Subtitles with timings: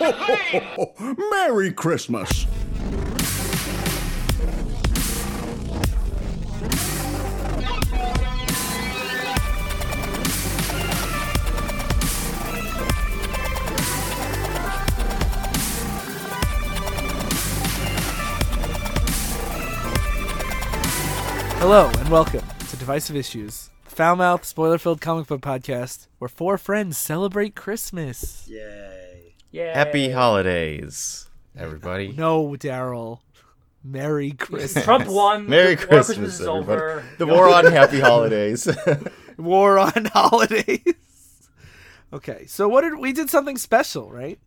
[0.00, 2.46] Merry Christmas.
[21.58, 22.40] Hello and welcome
[22.70, 28.48] to Divisive Issues, the foul-mouthed, spoiler-filled comic book podcast where four friends celebrate Christmas.
[28.48, 28.99] Yay.
[29.50, 29.76] Yeah.
[29.76, 32.12] Happy holidays, everybody.
[32.12, 33.20] No, Daryl.
[33.82, 34.84] Merry Christmas.
[34.84, 35.48] Trump won.
[35.48, 36.70] Merry the war Christmas, is everybody.
[36.72, 37.04] over.
[37.18, 38.68] The war on happy holidays.
[39.38, 40.84] War on holidays.
[42.12, 44.38] okay, so what did we did something special, right?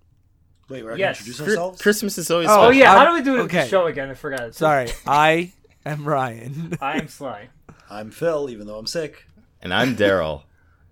[0.69, 1.17] Wait, we're going Yes.
[1.17, 1.81] to introduce ourselves?
[1.81, 2.73] Christmas is always Oh, Oh special.
[2.79, 4.11] yeah, oh, how do we do the show again?
[4.11, 4.53] I forgot.
[4.55, 5.51] Sorry, I
[5.83, 6.77] am Ryan.
[6.79, 7.49] I am Sly.
[7.89, 9.25] I'm Phil, even though I'm sick.
[9.63, 10.43] And I'm Daryl.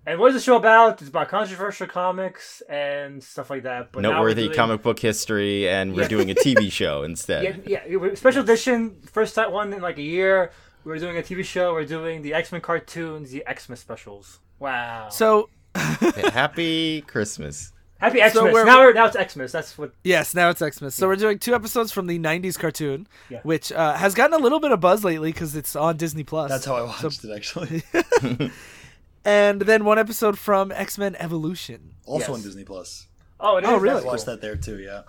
[0.04, 1.00] And what is the show about?
[1.00, 3.92] It's about controversial comics and stuff like that.
[3.92, 6.08] But Noteworthy doing- comic book history, and we're Yeah.
[6.08, 7.62] doing a TV show instead.
[7.66, 7.96] Yeah, yeah.
[7.96, 10.50] we're- Special edition, first time one in like a year.
[10.84, 11.72] We're doing a TV show.
[11.72, 14.40] We're doing the X Men cartoons, the X Men specials.
[14.58, 15.08] Wow.
[15.10, 17.72] So Happy Christmas.
[17.98, 18.34] happy Xmas.
[18.52, 19.52] we're- now, we're, now it's Xmas.
[19.52, 19.92] That's what.
[20.02, 20.94] yes, now it's Xmas.
[20.96, 23.38] So we're doing two episodes from the '90s cartoon, Yeah.
[23.44, 26.50] which uh, has gotten a little bit of buzz lately because it's on Disney Plus.
[26.50, 27.84] That's how I watched it, actually.
[29.24, 31.94] And then one episode from X Men Evolution.
[32.04, 32.38] also Yes.
[32.38, 33.06] on Disney Plus.
[33.38, 33.70] Oh, it is.
[33.70, 34.02] Oh, really?
[34.02, 34.34] I watched cool.
[34.34, 35.02] that there too, yeah.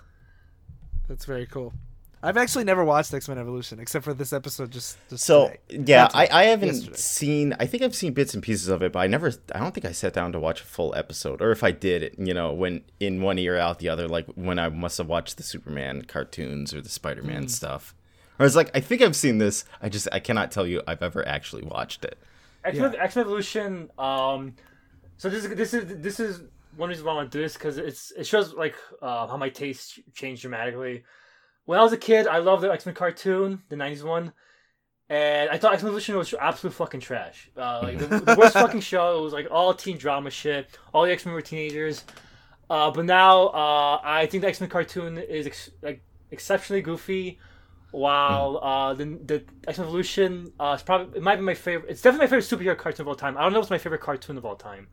[1.08, 1.72] That's very cool.
[2.22, 4.70] I've actually never watched X Men Evolution except for this episode.
[4.70, 5.84] Just, just So today.
[5.92, 6.96] yeah, I, I haven't yesterday.
[6.96, 7.54] seen.
[7.60, 9.30] I think I've seen bits and pieces of it, but I never.
[9.54, 12.14] I don't think I sat down to watch a full episode, or if I did,
[12.18, 15.36] you know, when in one ear out the other, like when I must have watched
[15.36, 17.48] the Superman cartoons or the Spider-Man Hmm.
[17.48, 17.94] stuff.
[18.38, 19.64] Or it's like I think I've seen this.
[19.82, 22.18] I just I cannot tell you I've ever actually watched it.
[22.64, 23.90] X Men X Men Evolution.
[23.98, 24.54] Um,
[25.16, 26.42] so this is this is this is
[26.76, 29.36] one reason why I want to do this because it's it shows like uh, how
[29.36, 31.04] my taste changed dramatically.
[31.66, 34.32] When I was a kid, I loved the X Men cartoon, the '90s one,
[35.08, 37.50] and I thought X Men Evolution was absolute fucking trash.
[37.56, 39.18] Uh, like the, the worst fucking show.
[39.18, 40.78] It was like all teen drama shit.
[40.92, 42.04] All the X Men were teenagers.
[42.68, 47.38] Uh, but now uh, I think the X Men cartoon is ex- like exceptionally goofy.
[47.94, 51.90] While uh, the the X Men Evolution uh, is probably it might be my favorite.
[51.90, 53.36] It's definitely my favorite superhero cartoon of all time.
[53.38, 54.88] I don't know if it's my favorite cartoon of all time.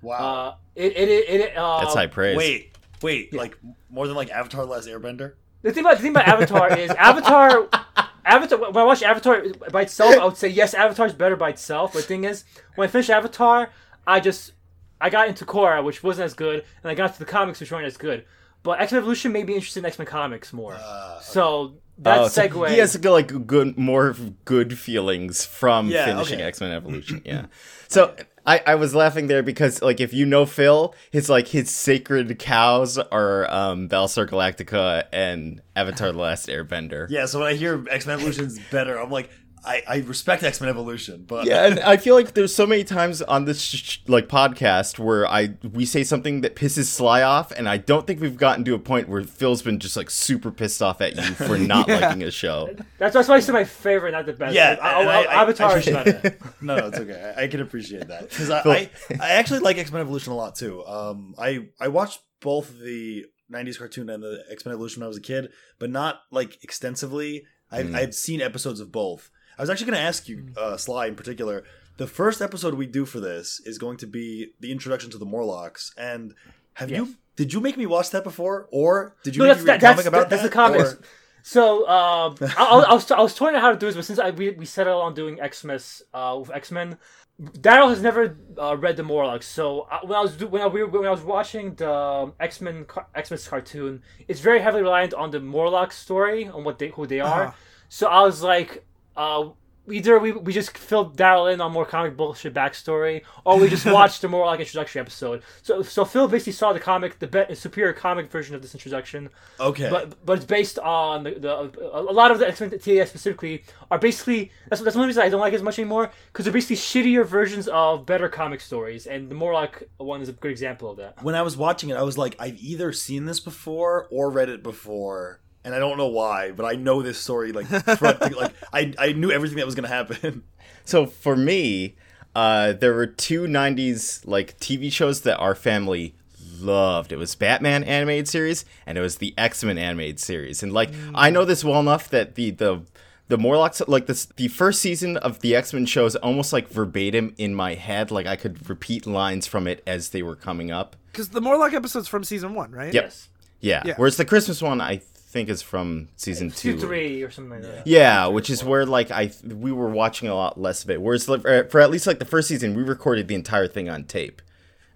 [0.00, 0.16] Wow.
[0.16, 2.36] Uh, it it it, it uh, That's high praise.
[2.36, 3.58] wait, wait, like
[3.90, 5.32] more than like Avatar: The Last Airbender?
[5.62, 7.68] The thing about the thing about Avatar is Avatar.
[8.24, 8.58] Avatar.
[8.58, 9.42] When I watch Avatar
[9.72, 11.92] by itself, I would say yes, Avatar is better by itself.
[11.94, 12.44] But the thing is,
[12.76, 13.70] when I finished Avatar,
[14.06, 14.52] I just
[15.00, 17.72] I got into Korra, which wasn't as good, and I got to the comics, which
[17.72, 18.24] weren't as good.
[18.62, 20.74] But X Men Evolution made me interested in X Men comics more.
[20.74, 22.70] Uh, So that Oh, so segue.
[22.70, 24.14] he has like good, more
[24.44, 26.44] good feelings from Yeah, finishing okay.
[26.44, 27.22] X Men Evolution.
[27.24, 27.46] Yeah.
[27.88, 31.70] So I, I was laughing there because like if you know Phil, his like his
[31.70, 37.06] sacred cows are um, Battlestar Galactica and Avatar: The Last Airbender.
[37.08, 39.30] yeah, so when I hear X Men Evolution's better, I'm like,
[39.66, 42.84] I, I respect X Men Evolution, but Yeah, and I feel like there's so many
[42.84, 47.22] times on this sh- sh- like podcast where I we say something that pisses Sly
[47.22, 50.08] off, and I don't think we've gotten to a point where Phil's been just like
[50.08, 52.70] super pissed off at you for not liking a show.
[52.98, 54.54] That's, that's why I said my favorite, not the best.
[54.54, 56.38] Yeah, Like, I, I- I- Avatar I is appreciate better.
[56.60, 57.34] no, no, it's okay.
[57.36, 58.90] I, I can appreciate that because I, I
[59.20, 60.84] I actually like X Men Evolution a lot too.
[60.86, 65.08] Um, I I watched both the '90s cartoon and the X Men Evolution when I
[65.08, 65.50] was a kid,
[65.80, 67.44] but not like extensively.
[67.70, 67.94] I've Mm.
[67.96, 69.28] I've seen episodes of both.
[69.58, 71.64] I was actually going to ask you, uh, Sly, in particular.
[71.96, 75.24] The first episode we do for this is going to be the introduction to the
[75.24, 75.92] Morlocks.
[75.96, 76.34] And
[76.74, 76.98] have Yes.
[77.08, 79.80] you did you make me watch that before, or did you No, make that's that,
[79.80, 80.48] that's, comic about that's that?
[80.48, 80.92] the comics.
[80.94, 80.98] Or-
[81.42, 84.18] So um, I, I, I was I was toying how to do this, but since
[84.18, 86.98] I, we we settled on doing Xmas uh, with X Men,
[87.40, 89.46] Daryl has never uh, read the Morlocks.
[89.46, 92.84] So I, when I was when I when I was watching the X Men
[93.24, 97.20] Xmas cartoon, it's very heavily reliant on the Morlocks story on what they who they
[97.20, 97.44] are.
[97.44, 97.56] Uh-huh.
[97.88, 98.84] So I was like,
[99.16, 99.50] uh,
[99.88, 103.86] either we, we just filled Daryl in on more comic bullshit backstory, or we just
[103.98, 105.42] watched the like introductory episode.
[105.62, 109.30] So so Phil basically saw the comic, the be- superior comic version of this introduction
[109.60, 113.08] okay, but but it's based on the, the a lot of the X Men TAS
[113.08, 116.44] specifically are basically that's that's one reason I don't like it as much anymore because
[116.44, 120.50] they're basically shittier versions of better comic stories, and the Morlock one is a good
[120.50, 121.22] example of that.
[121.22, 124.48] when I was watching it, I was like, I've either seen this before or read
[124.48, 128.54] it before, and I don't know why, but I know this story like front like
[128.72, 130.44] I I knew everything that was gonna happen.
[130.84, 131.96] So for me,
[132.36, 136.14] uh, there were two '90s like TV shows that our family
[136.60, 137.10] loved.
[137.10, 140.62] It was Batman animated series, and it was the X Men animated series.
[140.62, 142.82] And like, I know this well enough that the the
[143.26, 146.68] the Morlocks like this the first season of the X Men show is almost like
[146.68, 148.12] verbatim in my head.
[148.12, 150.94] Like I could repeat lines from it as they were coming up.
[151.10, 152.94] Because the Morlock episode's from season one, right?
[152.94, 153.04] Yep.
[153.04, 153.28] Yes.
[153.60, 153.82] Yeah.
[153.84, 153.94] Yeah.
[153.96, 156.74] Whereas the Christmas one, I think, is from season two.
[156.74, 157.86] Two, three, or something like that.
[157.86, 161.00] Yeah, which is where like I we were watching a lot less of it.
[161.00, 163.88] Whereas like, for for at least like the first season, we recorded the entire thing
[163.88, 164.42] on tape.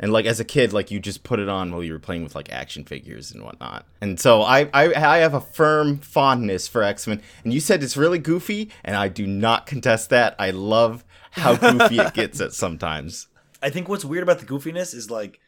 [0.02, 2.22] And like as a kid, like you just put it on while you were playing
[2.24, 3.86] with like action figures and whatnot.
[4.00, 7.20] And so I I, I have a firm fondness for X Men.
[7.44, 10.34] And you said it's really goofy, and I do not contest that.
[10.38, 13.28] I love how goofy it gets at sometimes.
[13.62, 15.38] I think what's weird about the goofiness is like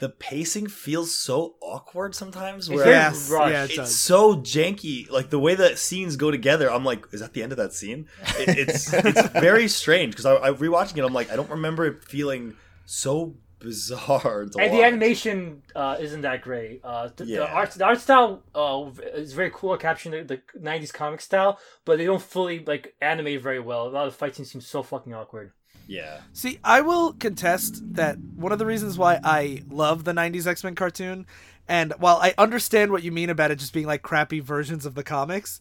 [0.00, 2.68] the pacing feels so awkward sometimes.
[2.68, 3.52] Where very Yes, rushed.
[3.52, 3.98] yeah, it it's does.
[3.98, 5.08] so janky.
[5.10, 7.72] Like the way that scenes go together, I'm like, is that the end of that
[7.72, 8.08] scene?
[8.38, 11.04] It, it's it's very strange because I, I rewatching it.
[11.04, 12.54] I'm like, I don't remember it feeling
[12.86, 14.46] so bizarre.
[14.46, 16.80] To And the animation uh, isn't that great.
[16.82, 20.92] Uh, the, the art, the art style uh, is very cool, capturing the, the '90s
[20.92, 23.86] comic style, but they don't fully like animate very well.
[23.86, 25.52] A lot of the fight scenes seem so fucking awkward.
[25.90, 30.46] Yeah, See, I will contest that one of the reasons why I love the 90s
[30.46, 31.26] X Men cartoon,
[31.66, 34.94] and while I understand what you mean about it just being like crappy versions of
[34.94, 35.60] the comics,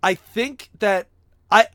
[0.00, 1.08] I think that
[1.50, 1.66] I.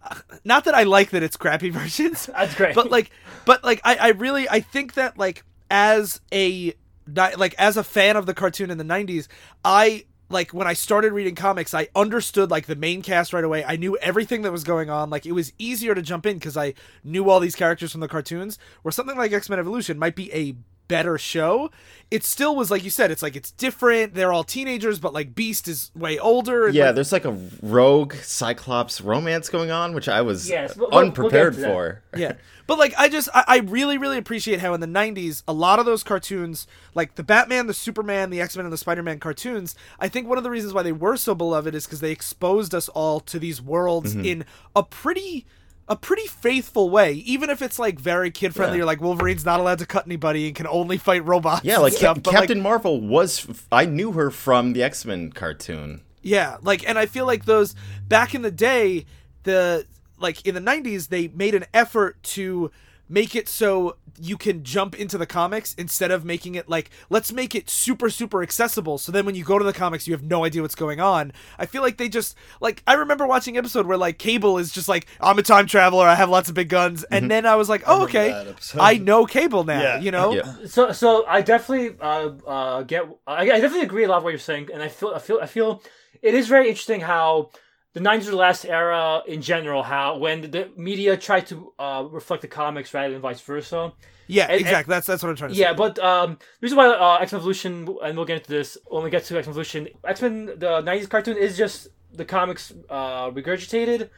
[0.46, 2.74] Not that I like that it's crappy versions, That's great.
[2.74, 3.12] but like,
[3.46, 6.74] but like, I, I really, I think that like, as a,
[7.14, 9.28] like, as a fan of the cartoon in the 90s,
[9.66, 10.06] I.
[10.30, 13.64] Like when I started reading comics, I understood like the main cast right away.
[13.66, 15.10] I knew everything that was going on.
[15.10, 18.08] Like it was easier to jump in because I knew all these characters from the
[18.08, 18.60] cartoons.
[18.84, 20.56] Where something like X Men Evolution might be a
[20.90, 21.72] better show,
[22.12, 23.10] it still was like you said.
[23.12, 24.14] It's like it's different.
[24.16, 26.66] They're all teenagers, but like Beast is way older.
[26.66, 30.76] and, Yeah, like, there's like a rogue Cyclops romance going on, which I was Yes,
[30.76, 32.02] we'll- we'll- we'll unprepared for.
[32.18, 32.34] yeah
[32.68, 35.80] but like i just I, I really really appreciate how in the 90s a lot
[35.80, 36.66] of those cartoons
[36.96, 40.44] like the batman the superman the x-men and the spider-man cartoons i think one of
[40.44, 43.62] the reasons why they were so beloved is because they exposed us all to these
[43.62, 44.26] worlds Mm-hmm.
[44.26, 44.46] in
[44.76, 45.46] a pretty
[45.90, 48.84] a pretty faithful way even if it's like very kid friendly Yeah.
[48.84, 51.94] or like wolverine's not allowed to cut anybody and can only fight robots Yeah, like
[51.94, 53.48] stuff, Cap- but, like, Captain Marvel was.
[53.72, 56.02] I knew her from the X Men cartoon.
[56.22, 57.74] Yeah, like and I feel like those
[58.08, 59.06] back in the day,
[59.44, 59.86] the
[60.20, 62.72] like in the 90s they made an effort to
[63.10, 67.32] make it so you can jump into the comics instead of making it like let's
[67.32, 70.24] make it super super accessible so then when you go to the comics you have
[70.24, 73.60] no idea what's going on i feel like they just like i remember watching an
[73.64, 76.56] episode where like cable is just like i'm a time traveler i have lots of
[76.56, 78.20] big guns and then i was like oh remember
[78.52, 80.00] okay i know cable now Yeah.
[80.00, 80.56] you know Yeah.
[80.68, 83.04] So, so I definitely uh, uh, get.
[83.26, 85.40] I, I definitely agree a lot with what you're saying, and I feel, I feel,
[85.42, 85.82] I feel
[86.22, 87.50] it is very interesting how
[87.94, 89.84] the '90s were the last era in general.
[89.84, 93.94] How when the media tried to uh, reflect the comics rather than vice versa.
[94.28, 96.78] yeah And- exactly that's that's what i'm trying to say Yeah, but um, the reason
[96.78, 97.72] why uh, X Men Evolution,
[98.04, 99.88] and we'll get into this when we get to X Men Evolution.
[100.06, 104.10] X Men, the '90s cartoon, is just the comics uh, regurgitated.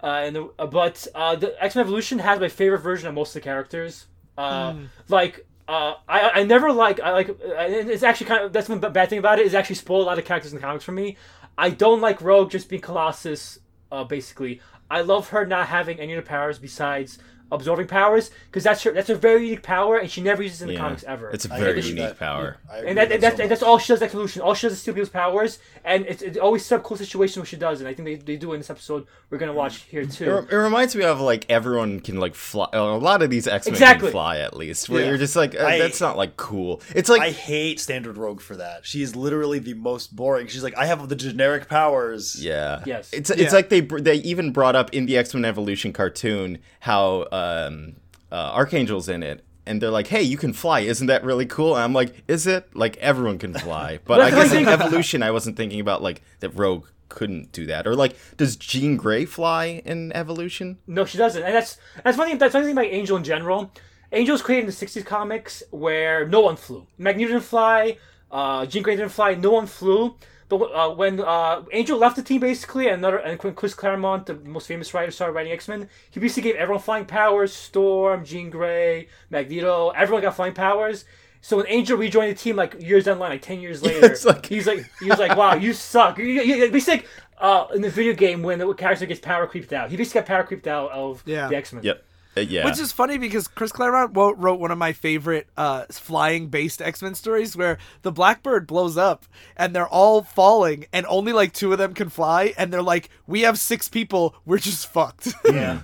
[0.00, 3.14] Uh, and the, uh, but uh, the X Men Evolution has my favorite version of
[3.14, 4.06] most of the characters.
[4.36, 4.74] Uh,
[5.08, 9.08] Like uh, I I never like I like it's actually kind of that's one bad
[9.10, 11.16] thing about it is actually spoiled a lot of characters in the comics for me.
[11.60, 13.58] I don't like Rogue just being Colossus.
[13.90, 17.18] Uh, basically, I love her not having any of the powers besides
[17.50, 20.64] absorbing powers because that's her that's a very unique power and she never uses it
[20.64, 20.80] in the Yeah.
[20.80, 21.30] comics ever.
[21.30, 22.18] It's a very agree unique that.
[22.18, 22.58] power.
[22.70, 24.00] I and that, and that's, so and that's all she does.
[24.00, 26.84] Like evolution, all she does is steal people's powers, and it's, it's always set up
[26.84, 27.80] cool situations where she does.
[27.80, 29.06] And I think they, they do in this episode.
[29.30, 30.30] We're gonna watch here too.
[30.30, 32.68] re- it reminds me of like everyone can like fly.
[32.72, 34.08] A lot of these X Men Exactly.
[34.08, 34.88] can fly at least.
[34.88, 35.08] Where Yeah.
[35.08, 36.82] you're just like uh, I- that's not like cool.
[36.94, 38.84] It's like I hate Standard Rogue for that.
[38.86, 40.46] She is literally the most boring.
[40.48, 42.42] She's like, I have the generic powers.
[42.42, 42.82] Yeah.
[42.86, 43.10] Yes.
[43.12, 43.44] It's Yeah.
[43.44, 47.96] it's like they they even brought up in the X Men Evolution cartoon how um,
[48.30, 49.44] uh, Archangel's in it.
[49.66, 50.80] And they're like, "Hey, you can fly!
[50.80, 52.74] Isn't that really cool?" And I'm like, "Is it?
[52.74, 54.66] Like everyone can fly?" But I guess in.
[54.66, 58.96] Evolution, I wasn't thinking about like that Rogue couldn't do that, or like, does Jean
[58.96, 60.78] Grey fly in Evolution?
[60.86, 62.38] No, she doesn't, and that's that's one thing.
[62.38, 63.70] That's one thing about Angel in general.
[64.10, 66.86] Angel was created in the '60s comics where no one flew.
[66.96, 67.98] Magneto didn't fly.
[68.30, 69.34] Uh, Jean Grey didn't fly.
[69.34, 70.16] No one flew.
[70.48, 74.26] But uh, when uh, Angel left the team, basically, and another and when Chris Claremont,
[74.26, 77.52] the most famous writer, started writing X Men, he basically gave everyone flying powers.
[77.52, 81.04] Storm, Jean Grey, Magneto, everyone got flying powers.
[81.42, 84.06] So when Angel rejoined the team, like years down the line, like ten years later,
[84.06, 87.08] it's like- he's like, he was like, "Wow, you suck." You, you, you, basically, like,
[87.38, 90.26] uh, in the video game when the character gets power creeped out, he basically got
[90.28, 91.48] power creeped out of Yeah.
[91.48, 91.84] the X Men.
[91.84, 92.04] Yep.
[92.38, 92.64] Uh, yeah.
[92.64, 97.14] Which is funny because Chris Claremont wo- wrote one of my favorite uh, flying-based X-Men
[97.14, 99.26] stories where the Blackbird blows up
[99.56, 103.10] and they're all falling and only like two of them can fly and they're like,
[103.26, 105.80] "We have six people, we're just fucked." Yeah.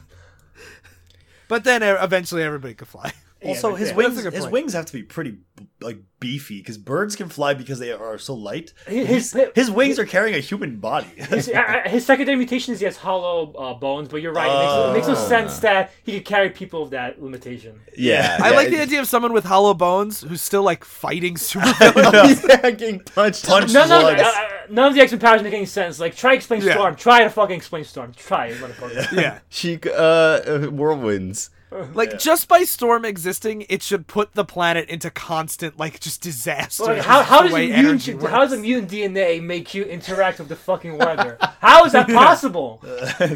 [1.48, 3.12] but then eventually everybody could fly.
[3.44, 3.96] Also, but his yeah.
[3.96, 5.38] wings That's a good his wings have to be pretty
[5.80, 8.72] like beefy because birds can fly because they are so light.
[8.86, 11.06] His- His, his wings are carrying a human body.
[11.16, 14.46] His, uh, his secondary mutation is he has hollow uh, bones, but you're right.
[14.46, 17.80] It makes, it makes no sense that he could carry people of that limitation.
[17.96, 21.36] Yeah, I yeah, like the idea of someone with hollow bones who's still like fighting
[21.50, 21.66] super.
[21.80, 23.46] yeah, getting punched.
[23.46, 26.00] Punched No, no, no, uh, uh, none of the X Men powers make any sense.
[26.00, 26.74] Like, try explain Yeah.
[26.74, 26.96] Storm.
[26.96, 28.12] Try to fucking explain Storm.
[28.14, 29.12] Try motherfucker.
[29.12, 29.40] yeah.
[29.48, 31.50] She uh, uh whirlwinds.
[31.94, 36.84] Like just by Storm existing, it should put the planet into constant like just disaster.
[36.84, 40.56] Like, how, how does mutant, how does a mutant DNA make you interact with the
[40.56, 41.36] fucking weather?
[41.60, 42.82] How is that possible?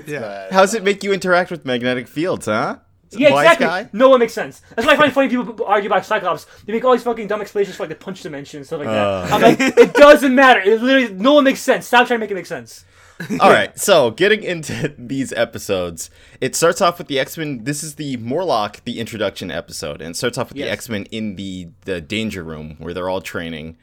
[0.07, 0.49] Yeah.
[0.51, 2.79] How does it make you interact with magnetic fields, huh?
[3.11, 3.67] Yeah, exactly.
[3.67, 3.89] guy?
[3.93, 4.61] No one makes sense.
[4.75, 6.47] That's why I find funny people argue about Cyclops.
[6.67, 8.89] They make all these fucking dumb explanations for like the punch dimension and stuff like
[8.89, 9.07] that.
[9.07, 9.29] Uh.
[9.31, 10.61] I'm like, it doesn't matter.
[10.61, 11.87] It literally, no one makes sense.
[11.87, 12.85] Stop trying to make it make sense.
[13.41, 16.09] All right, so getting into these episodes,
[16.41, 17.65] it starts off with the X Men.
[17.65, 21.05] This is the Morlock, the introduction episode, and it starts off with the X Men
[21.07, 23.77] in the the danger room where they're all training.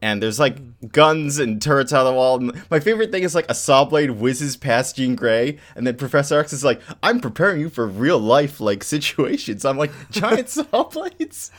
[0.00, 2.36] And there's like guns and turrets out of the wall.
[2.38, 5.96] And my favorite thing is like a saw blade whizzes past Jean Grey, and then
[5.96, 10.48] Professor X is like, "I'm preparing you for real life like situations." I'm like, giant
[10.48, 11.50] saw blades.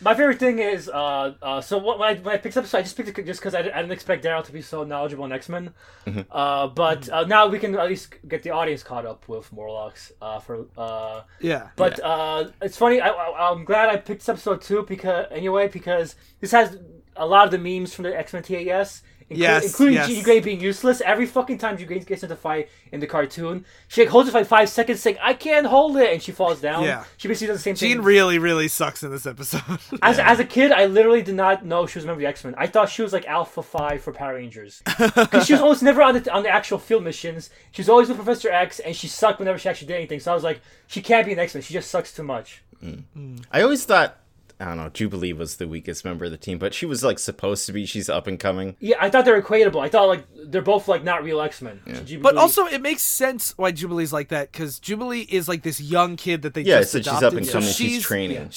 [0.00, 2.78] My favorite thing is, uh, uh, so what, when I when I picked this episode,
[2.78, 4.84] I just picked it just because I, didn't- I didn't expect Daryl to be so
[4.84, 5.74] knowledgeable in X Men.
[6.06, 6.20] Mm-hmm.
[6.30, 10.12] Uh, but uh, now we can at least get the audience caught up with Morlocks.
[10.22, 11.68] Uh, for uh, Yeah.
[11.76, 13.00] But uh, it's funny.
[13.00, 16.78] I, I, I'm glad I picked this episode too because anyway because this has
[17.16, 19.02] a lot of the memes from the X Men TAS.
[19.30, 20.08] Inclu- Yes, including yes.
[20.08, 21.02] Jean Grey being useless.
[21.02, 24.28] Every fucking time Jean Grey gets into a fight in the cartoon, she like, holds
[24.28, 26.84] it for like five seconds, saying "I can't hold it," and she falls down.
[26.84, 27.04] Yeah.
[27.18, 28.04] she basically does the same Jean thing.
[28.06, 29.62] really, really sucks in this episode.
[30.02, 32.26] As, as a kid, I literally did not know she was a member of the
[32.28, 32.54] X Men.
[32.56, 36.02] I thought she was like Alpha Five for Power Rangers because she was almost never
[36.02, 37.50] on the on the actual field missions.
[37.72, 40.20] She was always with Professor X, and she sucked whenever she actually did anything.
[40.20, 41.62] So I was like, she can't be an X Men.
[41.62, 42.62] She just sucks too much.
[42.82, 43.44] Mm.
[43.52, 44.16] I always thought,
[44.60, 47.18] I don't know, Jubilee was the weakest member of the team, but she was like
[47.18, 47.86] supposed to be.
[47.86, 48.76] She's up and coming.
[48.80, 49.80] Yeah, I thought they're equatable.
[49.80, 51.80] I thought like they're both like not real X Men.
[52.20, 56.16] But also, it makes sense why Jubilee's like that because Jubilee is like this young
[56.16, 57.68] kid that they Yeah, just so she's up and so coming.
[57.68, 58.36] She's, training.
[58.36, 58.48] Yeah,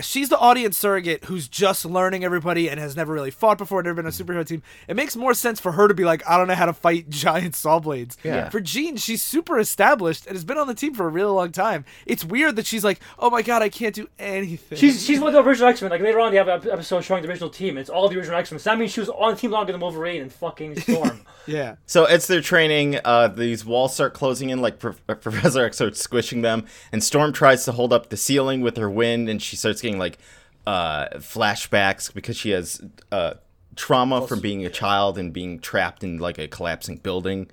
[0.00, 3.94] she's the audience surrogate who's just learning everybody and has never really fought before, never
[3.94, 4.62] been a superhero team.
[4.88, 7.08] It makes more sense for her to be like, I don't know how to fight
[7.10, 8.16] giant saw blades.
[8.24, 8.48] Yeah.
[8.48, 11.52] For Jean, she's super established and has been on the team for a really long
[11.52, 11.84] time.
[12.06, 14.78] It's weird that she's like, oh my god, I can't do anything.
[14.78, 15.90] she's she's one of the original X Men.
[15.90, 17.78] Like later on, they have an episode showing the original team.
[17.78, 18.58] It's all the original X Men.
[18.58, 21.20] So that means she was on the team longer than Wolverine and fucking Storm.
[21.46, 21.76] yeah.
[21.86, 26.00] So it's they're training, uh, these walls start closing in, like Pro- Professor X starts
[26.00, 29.54] squishing them, and Storm tries to hold up the ceiling with her wind, and she
[29.56, 30.18] starts getting like
[30.66, 32.80] uh, flashbacks because she has
[33.12, 33.34] uh,
[33.76, 37.48] trauma from being a child and being trapped in like a collapsing building.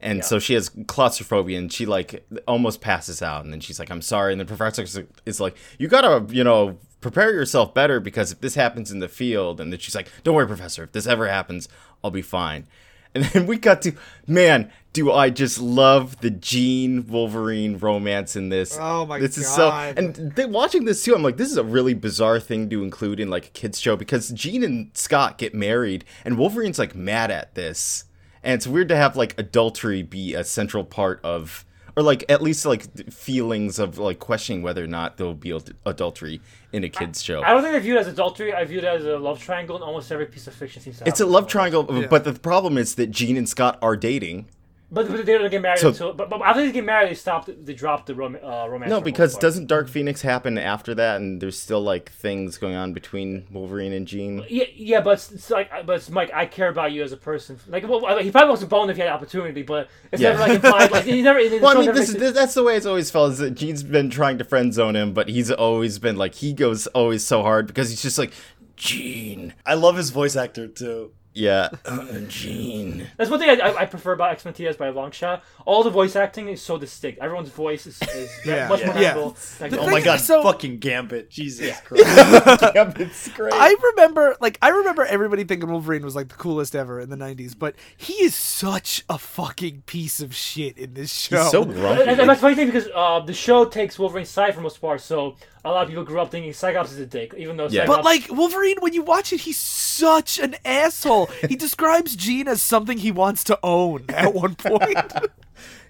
[0.00, 3.42] And so she has claustrophobia, and she like almost passes out.
[3.44, 6.44] And then she's like, "I'm sorry." And the professor is- is like, "You gotta, you
[6.44, 10.08] know, prepare yourself better because if this happens in the field." And then she's like,
[10.22, 10.84] "Don't worry, professor.
[10.84, 11.68] If this ever happens,
[12.04, 12.66] I'll be fine."
[13.14, 13.92] And then we got to,
[14.26, 18.76] man, do I just love the Jean Wolverine romance in this?
[18.80, 19.24] Oh my god.
[19.24, 19.70] this is so.
[19.70, 19.96] God.
[19.96, 23.20] And th- watching this too, I'm like, this is a really bizarre thing to include
[23.20, 27.30] in like a kids show because Jean and Scott get married, and Wolverine's like mad
[27.30, 28.06] at this,
[28.42, 31.64] and it's weird to have like adultery be a central part of.
[31.96, 35.52] Or like at least like feelings of like questioning whether or not there will be
[35.52, 36.40] ad- adultery
[36.72, 37.42] in a kids show.
[37.42, 38.52] I don't think they view it as adultery.
[38.54, 41.04] I view it as a love triangle, and almost every piece of fiction seems to.
[41.04, 44.48] have It's a love triangle, but the problem is that Jean and Scott are dating,
[44.90, 46.12] But, but they don't get married So- until.
[46.14, 47.50] But, but after they get married, they stopped.
[47.66, 48.88] They dropped the rom- uh, romance.
[48.88, 52.94] No, because doesn't Dark Phoenix happen after that, and there's still like things going on
[52.94, 54.46] between Wolverine and Jean?
[54.48, 56.30] Yeah, yeah, but it's, it's like, but it's Mike.
[56.32, 57.58] I care about you as a person.
[57.68, 60.30] Like, well, he probably to bone if he had the opportunity, but it's Yeah.
[60.30, 60.90] never like implied.
[60.90, 61.38] Like, he never.
[61.60, 63.32] Well, I mean, this, is that's the way it's always felt.
[63.32, 66.54] Is that Jean's been trying to friend zone him, but he's always been like he
[66.54, 68.32] goes always so hard because he's just like
[68.76, 71.12] Jean, I love his voice actor too.
[71.38, 73.06] Yeah, uh, Jean.
[73.16, 75.44] That's one thing I, I, I prefer about X Men TS by a long shot.
[75.64, 77.20] All the voice acting is so distinct.
[77.20, 78.68] Everyone's voice is, is Yeah.
[78.68, 79.14] much more Yeah.
[79.14, 79.36] memorable.
[79.60, 81.30] Like, Oh my god, so- fucking Gambit.
[81.30, 82.04] Jesus Christ.
[82.74, 83.52] Gambit's great.
[83.54, 87.16] I remember, like, I remember everybody thinking Wolverine was like the coolest ever in the
[87.16, 91.42] '90s, but he is such a fucking piece of shit in this show.
[91.42, 92.02] He's so And, grumpy.
[92.10, 95.36] and that's funny thing because uh, the show takes Wolverine's side for most part, so
[95.68, 97.82] a lot of people grew up thinking Cyclops is a dick, even though Yeah.
[97.82, 97.98] Cyclops.
[97.98, 101.26] But like Wolverine, when you watch it, he's such an asshole.
[101.48, 104.96] He describes Jean as something he wants to own at one point.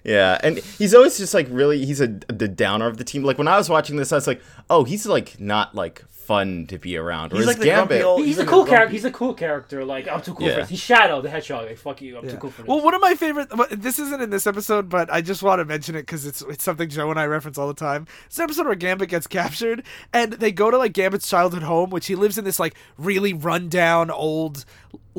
[0.03, 3.23] Yeah, and he's always just like really he's a the downer of the team.
[3.23, 6.67] Like when I was watching this, I was like, oh, he's like not like fun
[6.67, 7.31] to be around.
[7.31, 8.91] He's Whereas like the grumpy Gambit, old- He's, like a cool grumpy- character.
[8.93, 9.83] He's a cool character.
[9.83, 10.53] Like I'm too cool Yeah.
[10.53, 10.69] for this.
[10.69, 11.65] He's Shadow the Hedgehog.
[11.65, 12.17] Like fuck you.
[12.17, 12.35] I'm too Yeah.
[12.37, 12.69] cool for this.
[12.69, 13.49] Well, one of my favorite.
[13.57, 16.41] well, This isn't in this episode, but I just want to mention it because it's
[16.43, 18.05] it's something Joe and I reference all the time.
[18.27, 19.83] It's an episode where Gambit gets captured,
[20.13, 23.33] and they go to like Gambit's childhood home, which he lives in this like really
[23.33, 24.65] rundown old,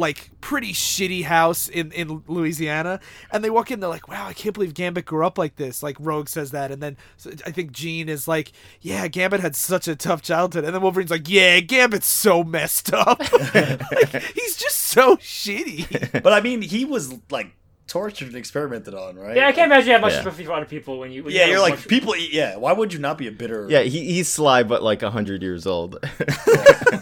[0.00, 2.98] like pretty shitty house in in Louisiana.
[3.30, 5.82] And they walk in, they're like, "Wow, I can't believe Gambit grew up like this."
[5.82, 6.96] Like Rogue says that, and then
[7.46, 11.10] I think Jean is like, "Yeah, Gambit had such a tough childhood," and then Wolverine's
[11.10, 13.20] like, "Yeah, Gambit's so messed up.
[13.54, 17.52] like, he's just so shitty." But I mean, he was like
[17.90, 19.36] tortured and experimented on, right?
[19.36, 20.22] yeah, I can't imagine you have much Yeah.
[20.22, 21.24] sympathy for other people when you.
[21.24, 22.14] When Yeah, have you're like much- people.
[22.16, 23.66] eat- Yeah, why would you not be a bitter?
[23.68, 25.98] Yeah, he, he's sly, but like 100 years old.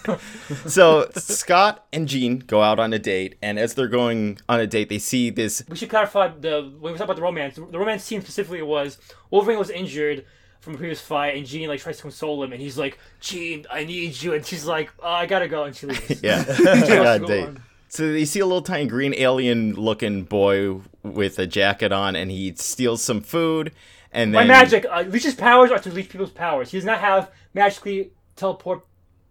[0.67, 4.67] so Scott and Jean go out on a date, and as they're going on a
[4.67, 5.63] date, they see this.
[5.69, 7.57] We should clarify the when we talk about the romance.
[7.57, 8.99] The romance scene specifically was
[9.31, 10.25] Wolverine was injured
[10.61, 13.67] from a previous fight, and Jean like tries to console him, and he's like, "Jean,
[13.71, 16.23] I need you," and she's like, oh, "I gotta go," and she leaves.
[16.23, 17.45] Yeah, She wants to on go a date.
[17.47, 17.63] on.
[17.89, 22.31] So they see a little tiny green alien looking boy with a jacket on, and
[22.31, 23.73] he steals some food.
[24.13, 26.71] And By then magic, uh, Leech's powers are to leech people's powers.
[26.71, 28.85] He does not have magically teleport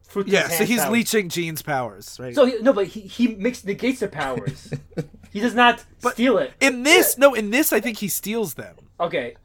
[0.04, 0.26] fruit.
[0.28, 0.92] to Yeah, his so hands he's powers.
[0.92, 2.34] leeching Jean's powers, right?
[2.36, 4.72] So he, no, but he, he makes negates their powers.
[5.32, 6.54] he does not but steal it.
[6.60, 8.76] in this, no, in this, I think he steals them.
[9.00, 9.36] Okay,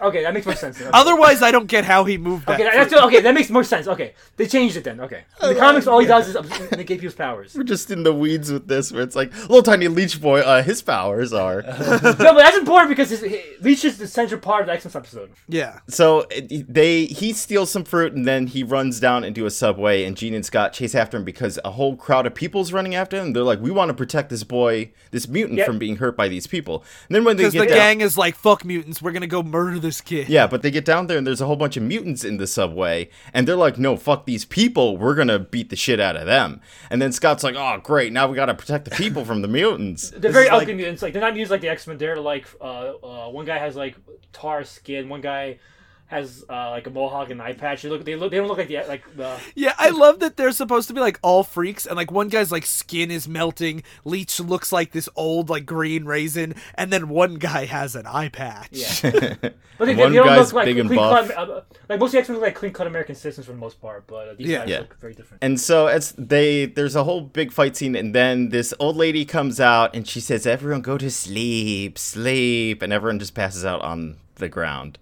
[0.00, 0.78] okay, that makes more sense.
[0.78, 0.88] then.
[0.88, 0.98] Okay.
[0.98, 2.54] Otherwise, I don't get how he moved that.
[2.54, 3.86] Okay, that- that's, okay, that makes more sense.
[3.88, 5.00] Okay, they changed it then.
[5.00, 7.54] Okay, in the comics, all he does is abs- negate people's powers.
[7.54, 10.40] we're just in the weeds with this, where it's like little tiny leech boy.
[10.40, 11.62] Uh, his powers are.
[11.62, 14.92] no, but that's important because his, he, Leech is the central part of the X-Men
[14.96, 15.30] episode.
[15.48, 15.78] yeah.
[15.88, 20.16] So they he steals some fruit and then he runs down into a subway and
[20.16, 23.32] Jean and Scott chase after him because a whole crowd of people's running after him.
[23.32, 25.66] They're like, we want to protect this boy, this mutant, Yep.
[25.66, 26.84] from being hurt by these people.
[27.08, 29.26] And then when they Because get the down, gang is like, fuck mutants, we're gonna
[29.26, 30.28] go murder this kid.
[30.28, 32.46] yeah, but they get down there and there's a whole bunch of mutants in the
[32.46, 36.26] subway and they're like, no, fuck these people, we're gonna beat the shit out of
[36.26, 36.60] them.
[36.90, 40.10] And then Scott's like, oh great, now we gotta protect the people from the mutants.
[40.16, 41.02] They're very is like- ugly mutants.
[41.02, 41.98] Like they're not mutants like the X-Men.
[41.98, 42.64] They're like uh,
[43.02, 43.96] uh, one guy has like
[44.32, 45.08] tar skin.
[45.08, 45.58] One guy
[46.12, 47.82] has uh, like a mohawk and an eye patch.
[47.82, 48.04] They look.
[48.04, 48.30] They look.
[48.30, 49.36] They don't look like the like the.
[49.56, 52.52] Yeah, I love that they're supposed to be like all freaks, and like one guy's
[52.52, 57.34] like skin is melting, Leech looks like this old like green raisin, and then one
[57.36, 58.68] guy has an eye patch.
[59.02, 59.34] Yeah.
[59.78, 61.28] But they, One they guy's look like big and buff.
[61.28, 61.36] cut.
[61.48, 63.80] Uh, like most of the X-Men look like clean cut American citizens for the most
[63.80, 64.58] part, but uh, these Yeah.
[64.58, 64.78] guys Yeah.
[64.80, 65.42] look very different.
[65.42, 69.24] And so as they there's a whole big fight scene and then this old lady
[69.24, 73.80] comes out and she says everyone go to sleep, sleep and everyone just passes out
[73.80, 74.98] on the ground.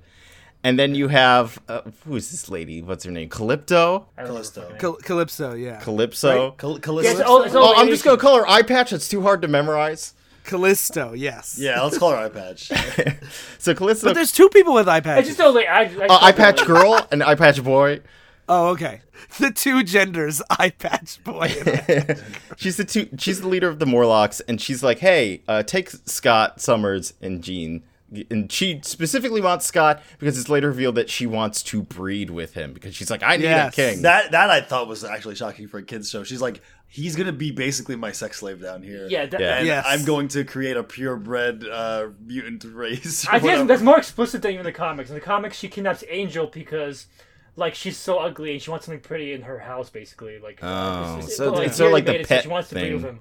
[0.63, 2.83] And then you have uh, who's this lady?
[2.83, 3.29] What's her name?
[3.31, 4.05] Calypto?
[4.19, 4.61] I Callisto.
[4.61, 4.81] her fucking name.
[4.81, 5.77] Cal- Calypso, yeah.
[5.81, 6.51] Calypso.
[6.59, 7.11] Cal- Yeah, Callisto.
[7.13, 8.93] it's all- it's all- Oh, I'm just going to call her eye patch.
[8.93, 10.13] It's too hard to memorize.
[10.45, 11.57] Callisto, yes.
[11.61, 12.71] yeah, let's call her eye patch.
[13.59, 15.67] So Calypso But there's two people with eye I just don't like.
[15.67, 18.01] I, I just uh, don't eye patch like- girl and eye patch boy.
[18.49, 19.01] Oh, okay.
[19.39, 21.53] The two genders, eye patch boy.
[21.65, 22.23] and-
[22.57, 23.09] she's the two.
[23.19, 27.43] She's the leader of the Morlocks, and she's like, "Hey, uh, take Scott Summers and
[27.45, 27.83] Jean."
[28.31, 32.55] And she specifically wants Scott because it's later revealed that she wants to breed with
[32.55, 33.73] him because she's like, "I need Yes.
[33.73, 36.25] a king." that that I thought was actually shocking for a kids show.
[36.25, 39.07] She's like, he's gonna be basically my sex slave down here.
[39.09, 39.59] Yeah, that, Yeah.
[39.59, 39.85] and Yes.
[39.89, 43.27] I'm going to create a purebred uh, mutant race.
[43.29, 45.09] or I think that's, that's more explicit than even the comics.
[45.09, 47.07] In the comics, she kidnaps Angel because,
[47.55, 50.41] like, she's so ugly and she wants something pretty in her house, basically.
[50.41, 52.43] Like, Oh, it's- it's- so like, it's sort of like really the made it pet
[52.43, 53.11] She wants to breed with thing.
[53.13, 53.21] him.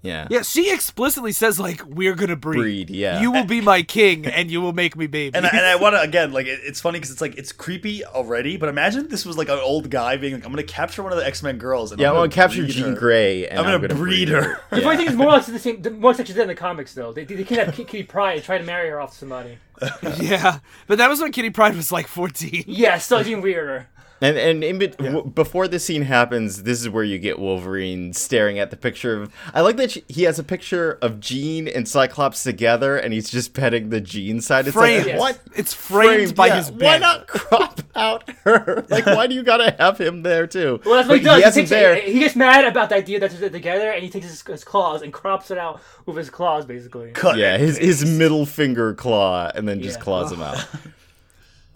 [0.00, 0.28] Yeah.
[0.30, 2.58] yeah, she explicitly says like, "We're gonna breed.
[2.58, 3.20] Breed, yeah.
[3.20, 5.74] You will be my king, and you will make me baby." And I, and I
[5.80, 8.56] want to again, like it, it's funny because it's like it's creepy already.
[8.56, 11.10] But imagine this was like an old guy being like, "I'm going to capture one
[11.12, 12.94] of the X Men girls." And Yeah, I'm I'm gonna gonna capture breed Jean her."
[12.94, 14.60] Grey, and I'm I'm, gonna gonna breed her.
[14.70, 15.82] The funny thing is, more like the same.
[15.82, 17.12] The more actually did in the comics, though.
[17.12, 19.58] They they kidnap Ki- Kitty Pryde and try to marry her off to somebody.
[20.20, 22.64] yeah, but that was when Kitty Pryde was like 14.
[22.66, 23.88] Yeah, still even weirder.
[24.20, 28.12] And and in bet- w- before the scene happens, this is where you get Wolverine
[28.12, 29.32] staring at the picture of.
[29.54, 33.30] I like that she, he has a picture of Jean and Cyclops together, and he's
[33.30, 34.66] just petting the Jean side.
[34.66, 35.06] It's Framed.
[35.06, 35.40] like what?
[35.54, 36.56] It's framed, by yeah.
[36.56, 36.84] his bed.
[36.84, 38.84] Why not crop out her?
[38.88, 40.80] Like, why do you gotta have him there too?
[40.84, 41.36] Well, that's what he does.
[41.38, 41.94] He, has him takes, there.
[42.00, 45.02] he gets mad about the idea that they're together, and he takes his, his claws
[45.02, 47.12] and crops it out with his claws, basically.
[47.12, 50.04] Cut yeah, his his middle finger claw, and then just Yeah.
[50.04, 50.66] claws him out.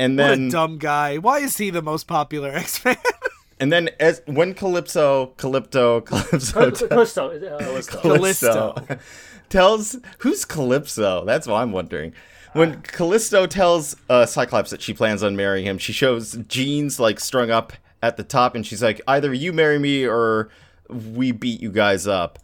[0.02, 1.18] And What then a dumb guy.
[1.18, 2.96] Why is he the most popular X Men?
[3.60, 7.28] and then as when Calypso, Calypto, Calypso, Cal- Cal- Callisto.
[7.30, 8.98] Uh, Callisto
[9.48, 11.24] tells who's Calypso?
[11.24, 12.12] That's what I'm wondering.
[12.52, 17.18] When Callisto tells uh, Cyclops that she plans on marrying him, she shows Jean's like
[17.18, 20.50] strung up at the top, and she's like, "Either you marry me or
[20.90, 22.38] we beat you guys up."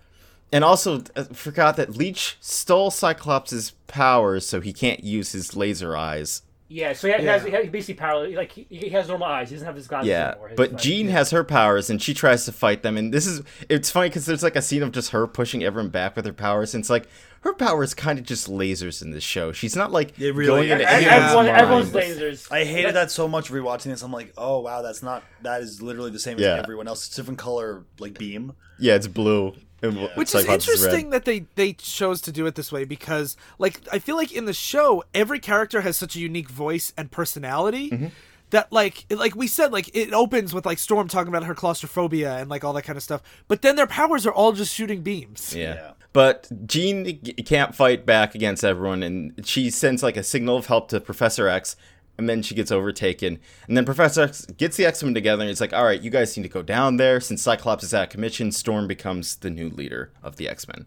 [0.50, 5.94] And also uh, forgot that Leech stole Cyclops' powers, so he can't use his laser
[5.94, 7.32] eyes Yeah, so he, ha- he Yeah.
[7.32, 8.28] has he has basically power.
[8.28, 9.48] Like he, he has normal eyes.
[9.48, 10.48] He doesn't have his glasses Yeah, anymore.
[10.48, 12.96] His, but like, Jean has her powers and she tries to fight them.
[12.98, 15.88] And this is it's funny because there's like a scene of just her pushing everyone
[15.90, 16.74] back with her powers.
[16.74, 17.08] And it's like
[17.40, 19.50] her power is kind of just lasers in this show.
[19.52, 22.52] She's not like It really- going into I- I- Everyone, everyone's lasers.
[22.52, 24.02] I hated that so much rewatching this.
[24.02, 26.56] I'm like, oh wow, that's not that is literally the same Yeah.
[26.56, 27.06] as everyone else.
[27.06, 28.52] It's a different color, like beam.
[28.78, 29.54] Yeah, it's blue.
[29.82, 30.86] And Which Cyclops is red.
[30.88, 34.32] interesting that they they chose to do it this way because like I feel like
[34.32, 38.06] in the show every character has such a unique voice and personality Mm-hmm.
[38.50, 42.38] that like like we said like it opens with like Storm talking about her claustrophobia
[42.38, 45.02] and like all that kind of stuff but then their powers are all just shooting
[45.02, 45.54] beams.
[45.54, 45.74] Yeah.
[45.74, 45.90] Yeah.
[46.14, 50.88] But Jean can't fight back against everyone, and she sends like a signal of help
[50.88, 51.76] to Professor X,
[52.18, 53.38] and then she gets overtaken.
[53.68, 56.10] And then Professor X gets the X Men together, and it's like, all right, you
[56.10, 57.20] guys need to go down there.
[57.20, 60.86] Since Cyclops is out of commission, Storm becomes the new leader of the X Men.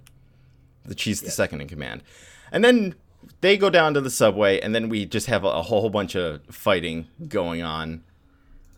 [0.98, 2.04] She's the second in command.
[2.52, 2.96] And then
[3.40, 6.16] they go down to the subway, and then we just have a, a whole bunch
[6.16, 8.04] of fighting going on.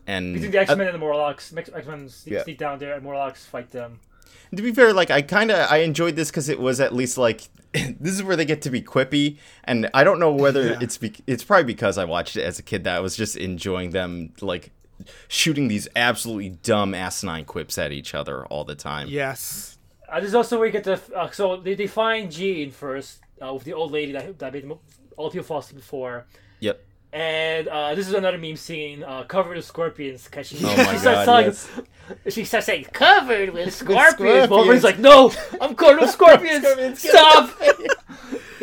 [0.06, 2.44] And Between the X Men and the Morlocks, X Men Yeah.
[2.44, 4.00] sneak down there, and Morlocks fight them.
[4.54, 7.18] To be fair, like I kind of I enjoyed this because it was at least
[7.18, 10.78] like this is where they get to be quippy, and I don't know whether Yeah.
[10.80, 13.36] it's be- it's probably because I watched it as a kid that I was just
[13.36, 14.70] enjoying them like
[15.28, 19.08] shooting these absolutely dumb asinine quips at each other all the time.
[19.08, 19.76] Yes.
[20.08, 21.00] Uh, this is also where you get the.
[21.16, 24.70] Uh, so they, they find Jean first uh, with the old lady that, that made
[25.16, 26.26] all people fall asleep before.
[26.60, 26.80] Yep.
[27.14, 30.26] And uh, this is another meme scene uh, covered with scorpions.
[30.26, 31.70] Cause she, Oh my she starts God, telling, yes.
[32.34, 34.14] She starts saying, covered with scorpions.
[34.14, 34.50] scorpions.
[34.50, 36.64] Wolverine's like, no, I'm covered with scorpions.
[36.66, 37.50] Scorpions, Stop.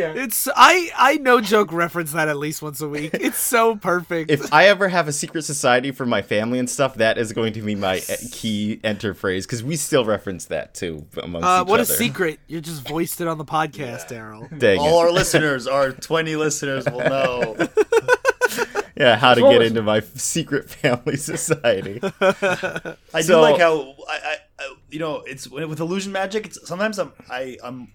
[0.02, 0.24] Yeah.
[0.24, 3.12] It's I I no joke reference that at least once a week.
[3.14, 4.30] It's so perfect.
[4.32, 7.54] If I ever have a secret society for my family and stuff, that is going
[7.54, 11.62] to be my e- key enter phrase because we still reference that too amongst uh,
[11.64, 11.94] each what other.
[11.94, 12.40] a secret!
[12.48, 14.48] You just voiced it on the podcast, Daryl.
[14.60, 15.06] Dang All it.
[15.06, 17.58] our listeners, our 20 listeners, will know.
[18.98, 22.00] Yeah, how to get into my secret family society.
[22.04, 26.46] I So- do like how I, I, I you know it's with illusion magic.
[26.48, 27.88] It's sometimes I'm I I'm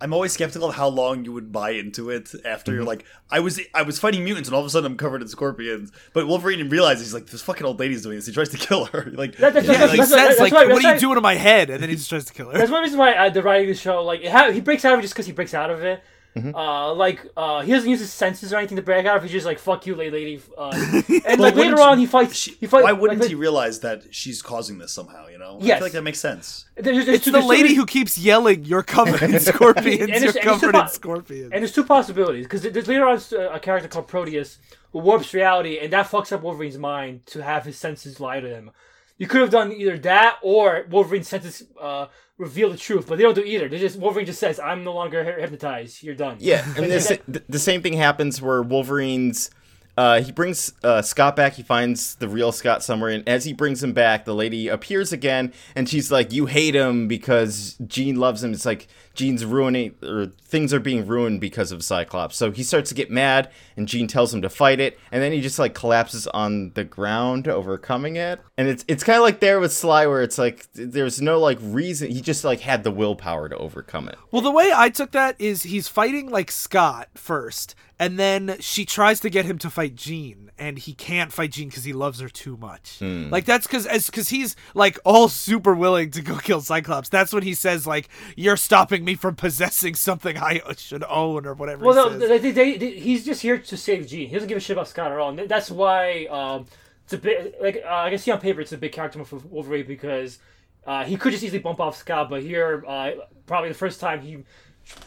[0.00, 2.76] I'm always skeptical of how long you would buy into it after Mm-hmm.
[2.78, 5.22] you're like I was I was fighting mutants and all of a sudden I'm covered
[5.22, 5.90] in scorpions.
[6.12, 8.26] But Wolverine realizes he's like this fucking old lady's doing this.
[8.26, 9.10] He tries to kill her.
[9.14, 11.14] Like That- that's- Yeah, that's- he that's- says that's like, why- "What are you doing
[11.14, 12.58] to my head?" And then he just tries to kill her.
[12.58, 14.84] That's one reason why uh, the writing of the show, like, it ha- he breaks
[14.84, 16.02] out of it just because he breaks out of it.
[16.36, 16.54] Mm-hmm.
[16.54, 19.22] Uh, like, uh, he doesn't use his senses or anything to break out of.
[19.22, 20.10] He's just like, fuck you, lady.
[20.10, 20.42] lady.
[20.56, 20.70] Uh,
[21.26, 22.36] and, like, later on, he fights.
[22.36, 25.28] she- he fight, why wouldn't like, he realize that she's causing this somehow?
[25.28, 25.78] You know, I Yes.
[25.78, 26.66] feel like that makes sense.
[26.76, 29.40] There's, there's It's two- the there's two lady reasons- who keeps yelling, "You're covered in
[29.40, 30.00] scorpions.
[30.00, 33.06] And You're it's- and covered in about- scorpions." And there's two possibilities because there's later
[33.06, 34.58] on uh, a character called Proteus
[34.92, 38.48] who warps reality, and that fucks up Wolverine's mind to have his senses lie to
[38.48, 38.70] him.
[39.18, 42.06] You could have done either that or Wolverine's senses uh,
[42.38, 43.68] reveal the truth, but they don't do either.
[43.68, 46.02] They just Wolverine just says, "I'm no longer hypnotized.
[46.02, 49.50] You're done." Yeah, and the, sa- th- the same thing happens where Wolverine's.
[49.98, 51.54] Uh, he brings uh, Scott back.
[51.54, 55.10] He finds the real Scott somewhere, and as he brings him back, the lady appears
[55.10, 59.94] again, and she's like, "You hate him because Jean loves him." It's like Jean's ruining,
[60.02, 62.36] or things are being ruined because of Cyclops.
[62.36, 65.32] So he starts to get mad, and Jean tells him to fight it, and then
[65.32, 68.40] he just like collapses on the ground, overcoming it.
[68.56, 71.58] And it's it's kind of like there with Sly, where it's like there's no like
[71.60, 72.10] reason.
[72.10, 74.18] He just like had the willpower to overcome it.
[74.30, 78.84] Well, the way I took that is he's fighting like Scott first, and then she
[78.84, 82.20] tries to get him to fight Jean, and he can't fight Jean because he loves
[82.20, 82.98] her too much.
[82.98, 83.30] Hmm.
[83.30, 87.08] Like that's because as because he's like all super willing to go kill Cyclops.
[87.08, 91.54] That's when he says like, "You're stopping me from possessing something I should own" or
[91.54, 91.86] whatever.
[91.86, 92.42] Well, he no, says.
[92.42, 94.28] they, they, they, he's just here to save Jean.
[94.28, 95.30] He doesn't give a shit about Scott at all.
[95.30, 96.66] And that's why um,
[97.04, 99.28] it's a bit like uh, I can see on paper it's a big character move
[99.28, 100.38] for Wolverine because
[100.86, 103.12] uh, he could just easily bump off Scott, but here uh,
[103.46, 104.44] probably the first time he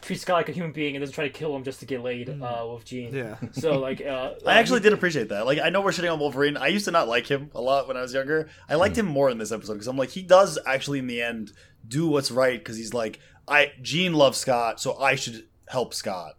[0.01, 2.01] treats Scott like a human being and doesn't try to kill him just to get
[2.01, 3.13] laid uh, with Jean.
[3.13, 3.38] Yeah.
[3.53, 5.45] So like, uh, I actually did appreciate that.
[5.45, 6.57] Like, I know we're shitting on Wolverine.
[6.57, 8.49] I used to not like him a lot when I was younger.
[8.67, 11.21] I liked him more in this episode because I'm like, he does actually, in the
[11.21, 11.53] end,
[11.88, 16.35] do what's right because he's like, I Jean loves Scott, so I should help Scott.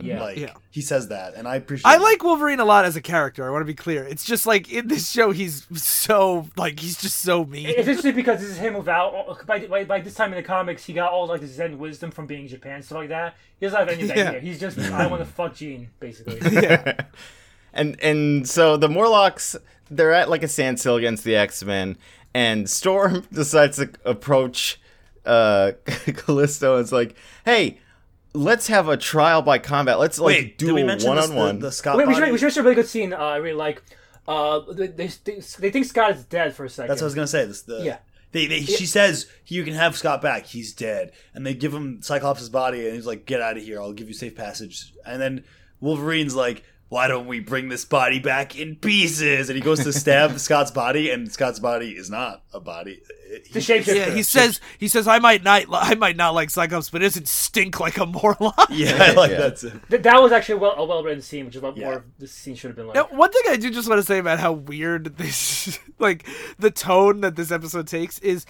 [0.00, 0.20] Yeah.
[0.20, 0.54] like Yeah.
[0.70, 1.86] he says that, and I appreciate.
[1.88, 2.00] I it.
[2.00, 3.46] like Wolverine a lot as a character.
[3.46, 4.02] I want to be clear.
[4.02, 7.66] It's just like in this show, he's so like he's just so mean.
[7.68, 10.84] It's interesting because this is him without by, by, by this time in the comics
[10.84, 13.36] he got all like the Zen wisdom from being Japan stuff like that.
[13.60, 14.30] He doesn't have any of that Yeah.
[14.32, 14.40] here.
[14.40, 16.40] He's just I want to fuck Jean basically.
[16.50, 16.94] yeah.
[17.72, 19.54] and and so the Morlocks
[19.88, 21.96] they're at like a standstill against the X Men,
[22.34, 24.80] and Storm decides to approach
[25.24, 25.72] uh
[26.14, 27.78] Callisto and it's like, hey.
[28.34, 29.98] Let's have a trial by combat.
[29.98, 31.98] Let's like Wait, do a one on one." the Scott?
[31.98, 33.12] Wait, we should, we should show a really good scene.
[33.12, 33.82] Uh, I really like.
[34.26, 36.88] Uh, they, they, they, they think Scott is dead for a second.
[36.88, 37.44] That's what I was gonna say.
[37.44, 37.98] This the Yeah.
[38.30, 40.46] They, they, She says you can have Scott back.
[40.46, 43.80] He's dead, and they give him Cyclops' body, and he's like, "Get out of here!
[43.80, 45.44] I'll give you safe passage." And then
[45.80, 49.48] Wolverine's like, why don't we bring this body back in pieces?
[49.48, 53.00] And he goes to stab Scott's body, and Scott's body is not a body.
[53.50, 53.94] The shapeshifter.
[53.96, 57.06] Yeah, he says he says I might not I might not like Cyclops, but it
[57.06, 58.66] doesn't stink like a Morlock.
[58.70, 59.38] Yeah, I like Yeah.
[59.38, 59.72] that's it.
[59.88, 61.86] Th- that was actually well, a well written scene, which is what Yeah.
[61.86, 62.94] more this scene should have been like.
[62.96, 66.28] Now, one thing I do just want to say about how weird this, like,
[66.58, 68.44] the tone that this episode takes is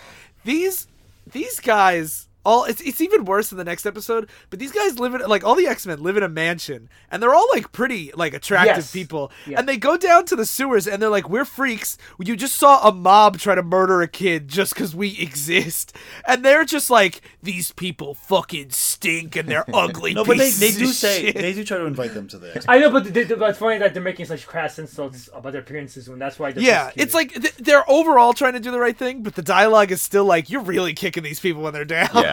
[0.44, 0.88] these
[1.30, 2.28] these guys.
[2.44, 4.28] All it's it's even worse in the next episode.
[4.50, 7.22] But these guys live in like all the X Men live in a mansion, and
[7.22, 8.92] they're all like pretty like attractive Yes.
[8.92, 9.30] people.
[9.46, 9.58] Yeah.
[9.58, 11.96] And they go down to the sewers, and they're like, "We're freaks.
[12.18, 15.94] You just saw a mob try to murder a kid just because we exist."
[16.26, 20.72] And they're just like, "These people fucking stink, and they're ugly." No, but they, they
[20.72, 22.64] do say shit." they do try to invite them to the.
[22.68, 25.60] I know, but, they, but it's funny that they're making such crass insults about their
[25.62, 26.52] appearances when that's why.
[26.52, 29.92] They're Yeah, it's like they're overall trying to do the right thing, but the dialogue
[29.92, 32.08] is still like you're really kicking these people when they're down.
[32.14, 32.31] Yeah.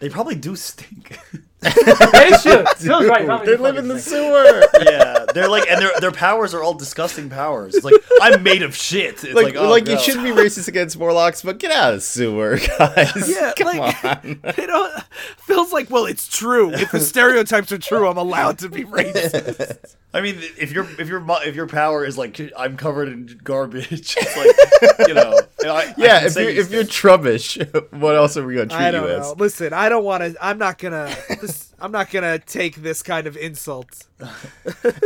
[0.00, 1.18] They probably do stink.
[1.60, 2.64] that is true.
[2.76, 3.44] Phil's right.
[3.44, 4.16] They do live in the stink.
[4.16, 4.62] sewer.
[4.90, 7.74] yeah, they're like, and their their powers are all disgusting powers.
[7.74, 9.22] It's like I'm made of shit.
[9.24, 9.92] It's like, like, oh, like no.
[9.92, 13.28] you shouldn't be racist against Morlocks, but get out of the sewer, guys.
[13.28, 14.40] Yeah, Come like on.
[14.58, 14.90] you know,
[15.38, 16.72] feels like well, it's true.
[16.72, 19.96] If the stereotypes are true, I'm allowed to be racist.
[20.12, 24.16] I mean, if your if your if your power is like I'm covered in garbage,
[24.18, 25.38] it's like you know.
[25.62, 28.66] I, I Yeah, can if you're these if you're trubbish, what else are we gonna
[28.68, 29.28] treat I you don't as?
[29.28, 29.34] know.
[29.38, 30.34] Listen, I don't want to.
[30.44, 31.14] I'm not gonna.
[31.50, 34.06] This, I'm not gonna take this kind of insult.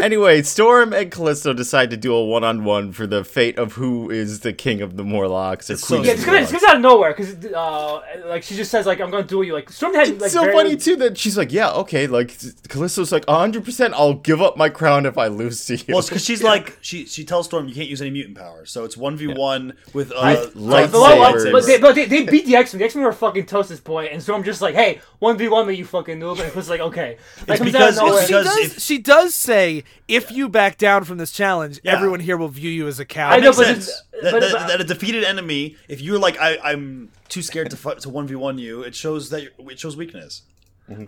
[0.00, 4.40] Anyway, Storm and Callisto decide to do a one-on-one for the fate of who is
[4.40, 6.52] the king of the Morlocks or It's queen so- Yeah, of it's the gonna, it's
[6.52, 9.52] gonna out of nowhere because uh, like she just says like I'm gonna duel you.
[9.54, 12.36] Like Storm had like It's so very- funny too that she's like, yeah, okay, like
[12.68, 15.84] Callisto's like, hundred percent, I'll give up my crown if I lose to you.
[15.94, 18.84] Well, because she's like she she tells Storm you can't use any mutant powers, so
[18.84, 20.92] it's one v one with uh, I- Darth lightsabers.
[20.92, 21.52] But, well, lightsabers.
[21.52, 22.78] but, they, but they, they beat the X Men.
[22.80, 25.38] The X Men were fucking toast at this point, and Storm just like, hey, one
[25.38, 26.40] v one me, you fucking noob.
[26.40, 28.18] It was like, okay, like, It's comes out of because- nowhere.
[28.20, 28.56] it's She does.
[28.58, 31.92] if- she does say, "If you back down from this challenge, Yeah.
[31.96, 34.52] everyone here will view you as a coward." I know, but it's- that, but- that-
[34.52, 38.08] but- that a defeated enemy, if you're like I, I'm too scared to fight, to
[38.10, 40.42] one v one you, it shows that you're, it shows weakness.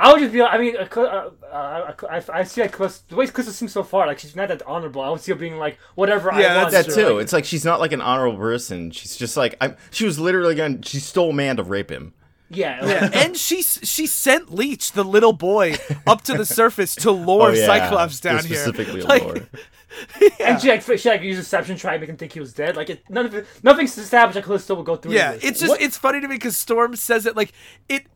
[0.01, 0.40] I would just be.
[0.40, 3.83] I mean, uh, uh, uh, I, I see like Callisto, the way Callisto seems so
[3.83, 5.03] far, like she's not that honorable.
[5.03, 6.71] I would see her being like, whatever Yeah, I want.
[6.73, 7.11] that too.
[7.16, 8.90] Like, it's like she's not like an honorable person.
[8.90, 9.77] She's just like I'm.
[9.90, 10.81] She was literally going.
[10.81, 12.14] She stole man to rape him.
[12.51, 17.11] Yeah, Yeah, and she she sent Leech, the little boy, up to the surface to
[17.11, 17.67] lure Oh, yeah.
[17.67, 18.57] Cyclops down here.
[18.59, 19.37] Specifically Like, lore.
[20.41, 22.77] and she like she like used deception, try to make him think he was dead.
[22.77, 25.13] Like it, none of it, nothing's established that Callisto will go through.
[25.13, 25.45] Yeah, this.
[25.45, 27.53] it's just it's funny to me because Storm says it like
[27.89, 28.07] it.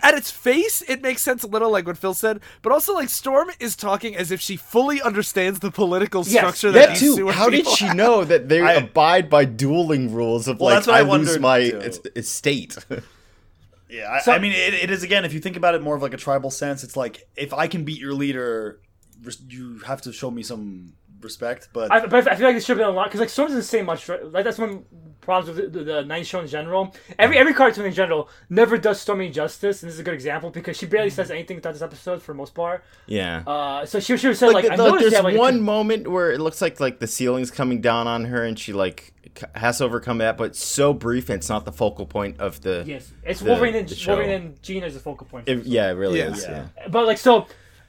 [0.00, 3.08] At its face, it makes sense a little, like what Phil said, but also like
[3.08, 6.36] Storm is talking as if she fully understands the political Yes.
[6.36, 7.28] structure that That these too.
[7.30, 10.86] How did people she know that they I- abide by dueling rules of Well, like
[10.86, 11.92] I, I lose my too.
[12.14, 12.78] estate?
[13.88, 15.24] Yeah, I, So- I mean, it, it is again.
[15.24, 17.66] If you think about it more of like a tribal sense, it's like if I
[17.68, 18.80] can beat your leader,
[19.48, 21.68] you have to show me some respect.
[21.72, 23.48] But I, but I feel like it should have been a lot because like Storm
[23.48, 24.08] doesn't say much.
[24.08, 24.24] Right?
[24.24, 24.84] Like that's one
[25.20, 26.94] problems with the, the, the '90s show in general.
[27.18, 30.50] Every every cartoon in general never does Stormy justice, and this is a good example
[30.50, 32.82] because she barely says anything throughout this episode for the most part.
[33.06, 33.42] yeah.
[33.46, 35.60] Uh, so she should have said like, like, I the- noticed there's that like, one
[35.60, 39.12] moment where it looks like like the ceiling's coming down on her and she like
[39.54, 42.82] has to overcome that, but so brief and it's not the focal point of the.
[42.86, 44.04] Yes, it's the- Wolverine and the.
[44.06, 45.48] Wolverine and Jean as the focal point.
[45.48, 46.30] It- yeah, it really Yeah.
[46.32, 46.42] is.
[46.42, 46.66] Yeah.
[46.76, 46.88] Yeah.
[46.88, 47.46] But like so,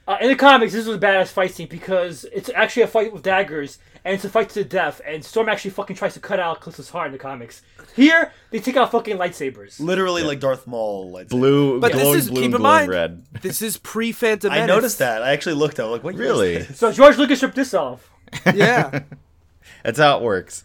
[0.08, 3.12] uh, in the comics, this was a badass fight scene because it's actually a fight
[3.12, 5.00] with daggers and it's a fight to the death.
[5.06, 7.62] And Storm actually fucking tries to cut out Callisto's heart in the comics.
[7.94, 9.78] Here, they take out fucking lightsabers.
[9.80, 13.24] literally, like Darth Maul, like Blue, But this is- blue, keep in glowing mind- red.
[13.42, 15.22] This is pre Phantom I noticed that.
[15.22, 15.78] I actually looked.
[15.80, 16.14] I was like, "What?
[16.14, 16.56] year is Really?
[16.58, 16.78] this?
[16.78, 18.10] So George Lucas ripped this off.
[18.54, 19.00] Yeah.
[19.84, 20.64] That's how it works.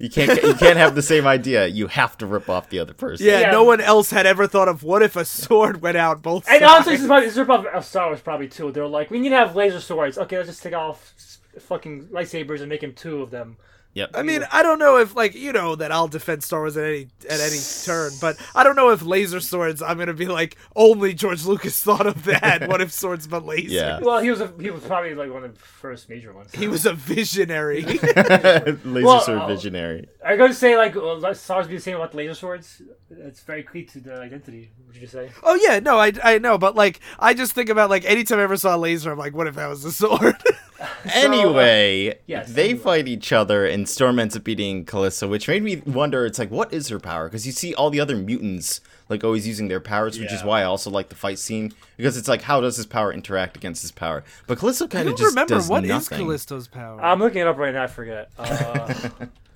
[0.00, 1.66] You can't you can't have the same idea.
[1.66, 3.26] You have to rip off the other person.
[3.26, 3.50] Yeah, Yeah.
[3.50, 6.60] no one else had ever thought of what if a sword went out both And
[6.60, 6.72] sides.
[6.72, 8.72] honestly, this is probably this is rip off of Star Wars probably too.
[8.72, 10.16] They're like, we need to have laser swords.
[10.16, 11.12] Okay, let's just take off
[11.58, 13.56] fucking lightsabers and make him two of them.
[13.94, 14.10] Yep.
[14.14, 16.84] I mean, I don't know if like you know that I'll defend Star Wars at
[16.84, 19.82] any at any turn, but I don't know if laser swords.
[19.82, 22.68] I'm gonna be like only George Lucas thought of that.
[22.68, 23.74] what if swords but laser?
[23.74, 23.98] Yeah.
[24.00, 26.54] Well, he was a, he was probably like one of the first major ones.
[26.54, 27.82] He was a visionary.
[27.84, 30.08] Laser Well, sword uh, visionary.
[30.24, 32.18] Are you going to say like uh, let Star Wars be the same about the
[32.18, 32.82] laser swords?
[33.10, 34.70] It's very key to the identity.
[34.86, 35.30] Would you say?
[35.42, 38.42] oh yeah, no, I I know, but like I just think about like anytime I
[38.42, 40.36] ever saw a laser, I'm like, what if that was a sword?
[41.14, 42.78] Anyway, yes, they anyway.
[42.78, 46.24] fight each other, and Storm ends up beating Callisto, which made me wonder.
[46.24, 47.28] It's like, what is her power?
[47.28, 50.60] Because you see all the other mutants like always using their powers, which is why
[50.60, 53.82] I also like the fight scene because it's like, how does his power interact against
[53.82, 54.22] his power?
[54.46, 56.18] But Callisto I kind of don't just remember does what is nothing.
[56.18, 57.02] Callisto's power.
[57.02, 57.82] I'm looking it up right now.
[57.84, 58.30] I forget.
[58.38, 58.94] Uh,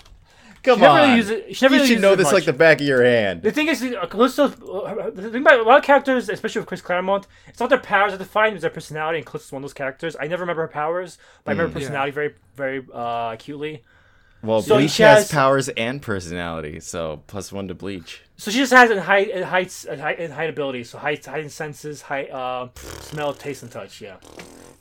[0.65, 1.01] Come never on.
[1.09, 2.33] really use it- she never you really should uses know this much.
[2.35, 3.43] like the back of your hand.
[3.43, 4.45] The thing is, uh, Callisto.
[4.45, 7.79] Uh, the thing about a lot of characters, especially with Chris Claremont, it's not their
[7.79, 9.19] powers that define; it's their personality.
[9.19, 10.17] And Callisto's one of those characters.
[10.19, 11.59] I never remember her powers, but I Mm.
[11.59, 13.83] remember her personality very, very uh, acutely.
[14.43, 18.21] Well, So Bleach has has- powers and personality, so plus one to Bleach.
[18.37, 20.91] So she just has in height, in heights, in height, in height abilities.
[20.91, 22.69] So height, heightened senses, height, uh,
[23.01, 24.03] smell, taste, and touch.
[24.03, 24.17] Yeah.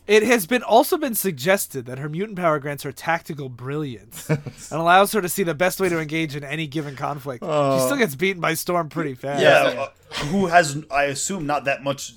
[0.05, 4.41] It has been also been suggested that her mutant power grants her tactical brilliance and
[4.71, 7.43] allows her to see the best way to engage in any given conflict.
[7.43, 9.41] She still gets beaten by Storm pretty fast.
[9.41, 9.89] Yeah, uh,
[10.25, 12.13] who has I assume not that much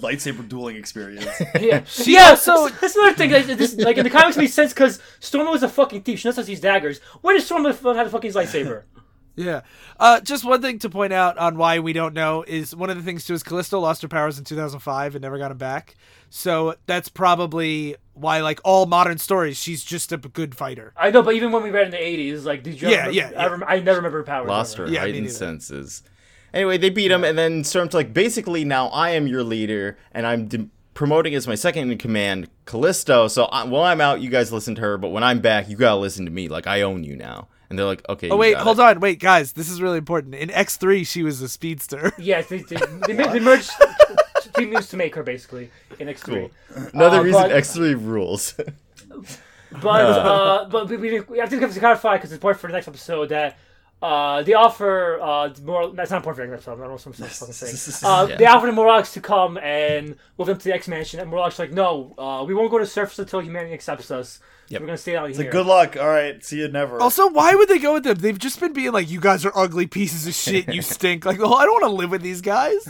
[0.00, 1.26] lightsaber dueling experience.
[1.60, 2.34] Yeah, She yeah.
[2.34, 3.30] So that's another thing.
[3.30, 6.20] Like, this, like in the comics, makes sense because Storm was a fucking thief.
[6.20, 7.00] She knows how to use daggers.
[7.20, 8.84] Where does Storm have the fucking lightsaber?
[9.40, 9.62] Yeah.
[9.98, 12.96] Uh, just one thing to point out on why we don't know is one of
[12.96, 15.96] the things too is Callisto lost her powers in 2005 and never got them back.
[16.28, 20.92] So that's probably why, like all modern stories, she's just a good fighter.
[20.96, 22.88] I know, but even when we read in the '80s, like, did you?
[22.88, 23.46] Yeah, ever, yeah, I, yeah.
[23.46, 24.48] rem- I never remember her powers.
[24.48, 24.86] Lost ever.
[24.86, 26.02] her Yeah, me heightened senses.
[26.52, 30.26] Anyway, they beat him, and then Storm's like, basically, now I am your leader, and
[30.26, 33.28] I'm de- promoting as my second in command Callisto.
[33.28, 35.76] So I, while I'm out, you guys listen to her, but when I'm back, you
[35.76, 36.48] gotta listen to me.
[36.48, 37.48] Like I own you now.
[37.70, 38.28] And they're like, okay.
[38.30, 40.34] Oh wait, hold on, wait, guys, this is really important.
[40.34, 42.12] In X three, she was a speedster.
[42.18, 43.70] Yes, they they, they, ma- they merged
[44.56, 46.50] team news to make her basically in X three.
[46.92, 48.54] Another Uh, reason X3 rules.
[49.72, 52.88] But uh, but we, we, we have to clarify because it's important for the next
[52.88, 53.56] episode that
[54.02, 55.90] uh, they offer uh, more.
[55.92, 56.72] That's not important for the next episode.
[56.72, 57.94] I don't know what I'm fucking saying.
[58.04, 58.36] Uh, Yeah.
[58.36, 61.60] They offer the Morlocks to come and move them to the X Mansion, and Morlocks
[61.60, 64.40] like, no, uh, we won't go to the surface until humanity accepts us.
[64.70, 64.80] Yep.
[64.80, 65.46] We're gonna stay out It's here.
[65.46, 65.96] like good luck.
[65.96, 67.00] All right, see you never.
[67.00, 68.16] Also, why would they go with them?
[68.18, 70.72] They've just been being like, "You guys are ugly pieces of shit.
[70.72, 72.88] You stink." Like, oh, I don't want to live with these guys.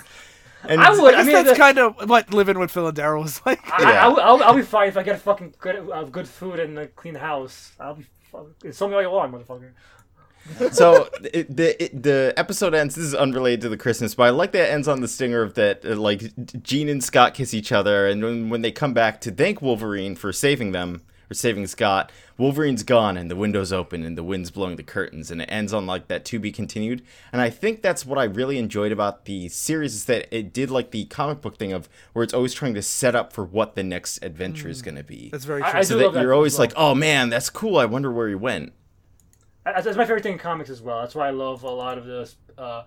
[0.69, 1.15] and I would.
[1.15, 3.41] I I guess mean, that's the- kind of what living with Phil and Daryl was
[3.47, 3.61] like.
[3.73, 4.05] I, Yeah.
[4.05, 6.61] I, will I'll, I'll be fine if I get a fucking good, uh, good food
[6.61, 7.73] and a clean house.
[7.81, 8.07] I'll be.
[8.31, 8.45] Fine.
[8.63, 9.71] It's me all you want, motherfucker.
[10.73, 12.95] so it, the it, the episode ends.
[12.95, 15.43] This is unrelated to the Christmas, but I like that it ends on the stinger
[15.43, 15.85] of that.
[15.85, 16.23] Uh, like
[16.63, 20.15] Jean and Scott kiss each other, and when, when they come back to thank Wolverine
[20.17, 24.51] for saving them or saving Scott, Wolverine's gone, and the windows open, and the wind's
[24.51, 27.03] blowing the curtains, and it ends on like that to be continued.
[27.33, 30.71] And I think that's what I really enjoyed about the series is that it did
[30.71, 33.75] like the comic book thing of where it's always trying to set up for what
[33.75, 35.29] the next adventure is going to be.
[35.31, 35.71] That's very true.
[35.73, 36.67] I so love that that you're always well.
[36.67, 37.79] like, oh man, that's cool.
[37.79, 38.73] I wonder where he went.
[39.65, 41.01] That's, that's my favorite thing in comics as well.
[41.01, 42.85] That's why I love a lot of the uh,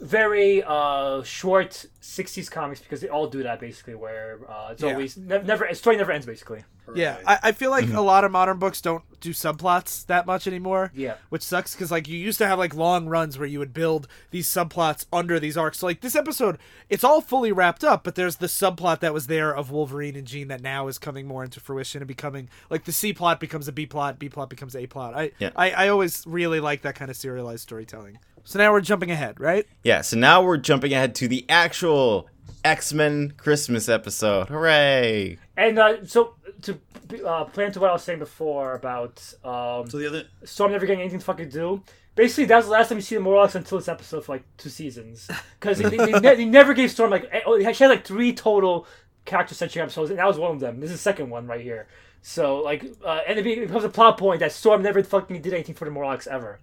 [0.00, 4.92] very uh, short '60s comics because they all do that basically, where uh, it's Yeah.
[4.92, 6.64] always ne- never story never ends basically.
[6.92, 7.90] Yeah, I, I feel Mm-hmm.
[7.90, 10.90] like a lot of modern books don't do subplots that much anymore.
[10.92, 11.14] Yeah.
[11.28, 14.08] which sucks because like you used to have like long runs where you would build
[14.32, 15.78] these subplots under these arcs.
[15.78, 16.58] So like this episode,
[16.88, 20.26] it's all fully wrapped up, but there's the subplot that was there of Wolverine and
[20.26, 23.68] Jean that now is coming more into fruition and becoming like the C plot becomes
[23.68, 25.14] a B plot, B plot becomes a plot.
[25.14, 25.50] I Yeah.
[25.54, 28.18] I, I always really like that kind of serialized storytelling.
[28.44, 29.66] So now we're jumping ahead, right?
[29.84, 32.28] Yeah, so now we're jumping ahead to the actual
[32.64, 34.48] X Men Christmas episode.
[34.48, 35.38] Hooray!
[35.56, 36.78] And uh, so to
[37.24, 40.86] uh, play into what I was saying before about um, so the other Storm never
[40.86, 41.82] getting anything to fucking do.
[42.14, 44.44] Basically, that was the last time you see the Morlocks until this episode for like
[44.56, 45.30] two seasons.
[45.58, 48.04] Because they, they, they, ne- they never gave Storm like eh, oh, she had like
[48.04, 48.86] three total
[49.24, 50.80] character centric episodes, and that was one of them.
[50.80, 51.86] This is the second one right here.
[52.22, 55.74] So like, uh, and it becomes a plot point that Storm never fucking did anything
[55.74, 56.58] for the Morlocks ever.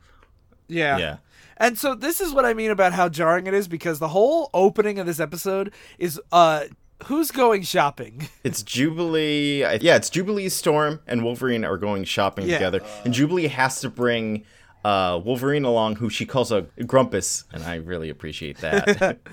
[0.68, 0.98] Yeah.
[0.98, 1.18] Yeah.
[1.60, 4.50] And so this is what I mean about how jarring it is because the whole
[4.54, 6.66] opening of this episode is uh
[7.06, 8.28] who's going shopping?
[8.44, 9.60] It's Jubilee.
[9.82, 12.56] Yeah, it's Jubilee, Storm, and Wolverine are going shopping Yeah.
[12.58, 12.82] together.
[13.06, 14.46] And Jubilee has to bring
[14.86, 17.44] uh, Wolverine along, who she calls a grumpus.
[17.52, 19.18] And I really appreciate that.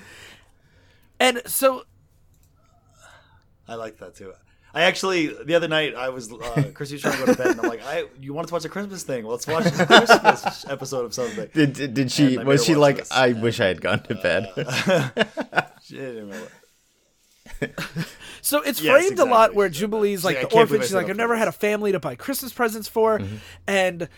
[1.20, 1.84] And so
[3.68, 4.32] I like that too.
[4.74, 7.46] I actually the other night I was uh, Chrissy was trying to go to bed
[7.52, 9.24] and I'm like, I you wanted to watch a Christmas thing?
[9.24, 11.48] Let's watch a Christmas episode of something.
[11.54, 13.10] did, did, did she, was she like, this.
[13.12, 14.48] I wish I had gone to bed?
[15.82, 16.48] She didn't remember.
[18.40, 20.80] So it's Yes, framed a lot where Jubilee's like Yeah, the orphan.
[20.80, 23.36] She's like, I've never had a family to buy Christmas presents for, Mm-hmm.
[23.66, 24.08] and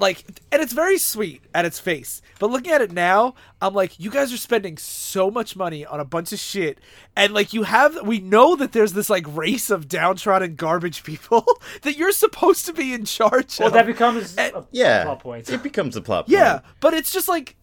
[0.00, 2.20] like, and it's very sweet at its face.
[2.40, 6.00] But looking at it now, I'm like, you guys are spending so much money on
[6.00, 6.78] a bunch of shit,
[7.14, 11.46] and like, you have, we know that there's this like race of downtrodden garbage people
[11.82, 13.58] that you're supposed to be in charge of.
[13.60, 13.74] Well, of.
[13.74, 15.04] that becomes And- a yeah.
[15.04, 15.48] plot point.
[15.50, 17.56] It becomes a plot point yeah, but it's just like,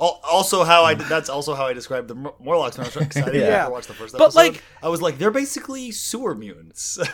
[0.00, 3.24] Also, how I that's also how I described the Morlocks when I was because I
[3.26, 3.62] didn't Yeah.
[3.64, 4.38] ever watch the first But, episode.
[4.38, 6.98] like- I was like, they're basically sewer mutants.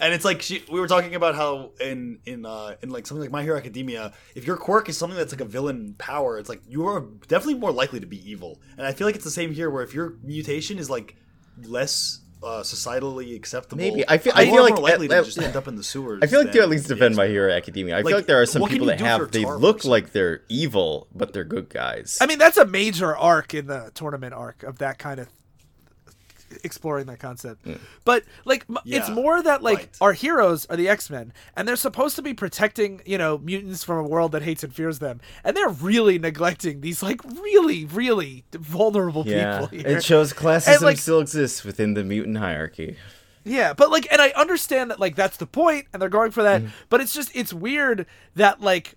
[0.00, 3.20] And it's like she, we were talking about how in in uh, in like something
[3.22, 6.48] like My Hero Academia, if your quirk is something that's like a villain power, it's
[6.48, 8.60] like you are definitely more likely to be evil.
[8.76, 11.16] And I feel like it's the same here, where if your mutation is like
[11.64, 13.78] less uh, societally acceptable.
[13.78, 14.08] Maybe.
[14.08, 15.56] I feel- I, I think feel they're like more likely at- to at- just end
[15.56, 16.20] up in the sewers.
[16.22, 17.94] I feel like to at least defend My Hero Academia.
[17.96, 21.08] I Like, feel like there are some people that have they look like they're evil,
[21.12, 22.18] but they're good guys.
[22.20, 25.28] I mean, that's a major arc in the tournament arc of that kind of
[26.64, 27.66] exploring that concept.
[28.04, 29.96] But like, m it's more that like right.
[30.00, 33.84] our heroes are the X Men, and they're supposed to be protecting you know mutants
[33.84, 37.84] from a world that hates and fears them, and they're really neglecting these like really
[37.84, 39.96] really vulnerable yeah, people here.
[39.98, 42.96] it shows classism And, like- still exists within the mutant hierarchy.
[43.44, 46.42] Yeah, but like, and I understand that like that's the point, and they're going for
[46.42, 46.62] that.
[46.62, 46.70] Mm-hmm.
[46.90, 48.96] But it's just it's weird that like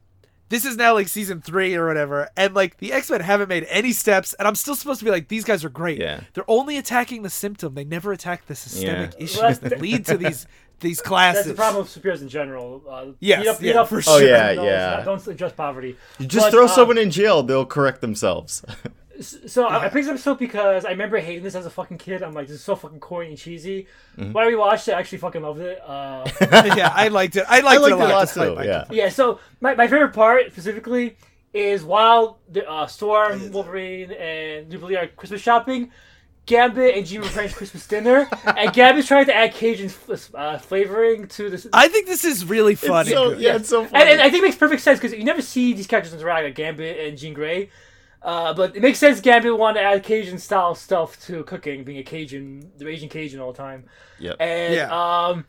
[0.52, 3.66] this is now like season three or whatever, and like the X Men haven't made
[3.70, 6.00] any steps, and I'm still supposed to be like these guys are great.
[6.00, 6.20] Yeah.
[6.34, 9.24] they're only attacking the symptom; they never attack the systemic Yeah.
[9.24, 10.46] issues Well, that lead to these
[10.82, 11.46] these classes.
[11.46, 12.84] That's the problem with superheroes in general.
[12.90, 14.14] Uh, Yes, beat up, beat yeah, up for for sure.
[14.14, 14.90] Oh, yeah, criminals, yeah.
[14.98, 15.98] not- Don't address poverty.
[16.20, 18.64] You just But, throw uh, someone in jail, they'll correct themselves.
[19.22, 22.24] So I I picked this episode because I remember hating this as a fucking kid.
[22.24, 23.88] I'm like, this is so fucking corny and cheesy.
[24.18, 24.34] Mm-hmm.
[24.34, 25.80] When I rewatched it, I actually fucking loved it.
[25.86, 26.28] Uh,
[26.76, 27.46] yeah, I liked it.
[27.48, 28.10] I liked, liked it a it a lot.
[28.10, 28.86] lot despite too, yeah.
[28.92, 29.10] yeah.
[29.10, 31.18] So my, my favorite part specifically
[31.54, 35.92] is while the uh, Storm, Wolverine, and Jubilee are Christmas shopping.
[36.48, 39.92] Gambit and Jean were planning Christmas dinner, and Gambit's trying to add Cajun
[40.34, 41.68] uh, flavoring to this.
[41.72, 43.12] I think this is really funny.
[43.12, 44.12] so, yeah, it's so And, funny.
[44.12, 46.56] and I think it makes perfect sense because you never see these characters interact like
[46.56, 47.70] Gambit and Jean Grey.
[48.24, 51.98] Uh, but it makes sense Gambit wanted to add Cajun style stuff to cooking, being
[51.98, 53.86] a Cajun, the Asian Cajun all the time.
[54.20, 54.36] Yep.
[54.40, 54.90] And Yeah.
[55.30, 55.46] um,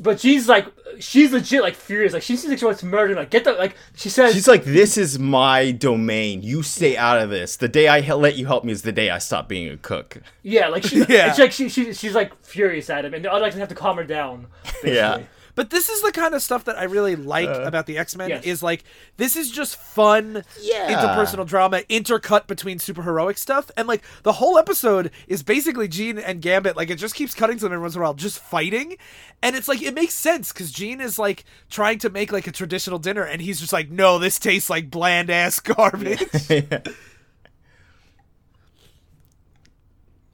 [0.00, 0.66] but she's like,
[0.98, 2.12] she's legit like furious.
[2.12, 3.12] Like she seems like she wants to murder.
[3.12, 3.18] him.
[3.18, 4.34] Like get the like she says.
[4.34, 6.42] She's like, "This is my domain.
[6.42, 7.56] You stay out of this.
[7.56, 10.18] The day I let you help me is the day I stop being a cook."
[10.42, 11.30] yeah, like she, Yeah.
[11.30, 13.74] it's like she, she, she's like furious at him, and the other guys have to
[13.74, 14.48] calm her down.
[14.64, 14.94] Basically.
[14.96, 15.22] Yeah.
[15.54, 18.16] But this is the kind of stuff that I really like uh, about the X
[18.16, 18.28] Men.
[18.30, 18.44] yes.
[18.44, 18.84] Is like
[19.16, 20.90] this is just fun Yeah.
[20.94, 26.40] interpersonal drama intercut between superheroic stuff, and like the whole episode is basically Jean and
[26.40, 26.76] Gambit.
[26.76, 28.96] Like it just keeps cutting to them every once in a while, just fighting,
[29.42, 32.52] and it's like it makes sense because Jean is like trying to make like a
[32.52, 36.24] traditional dinner, and he's just like, no, this tastes like bland ass garbage.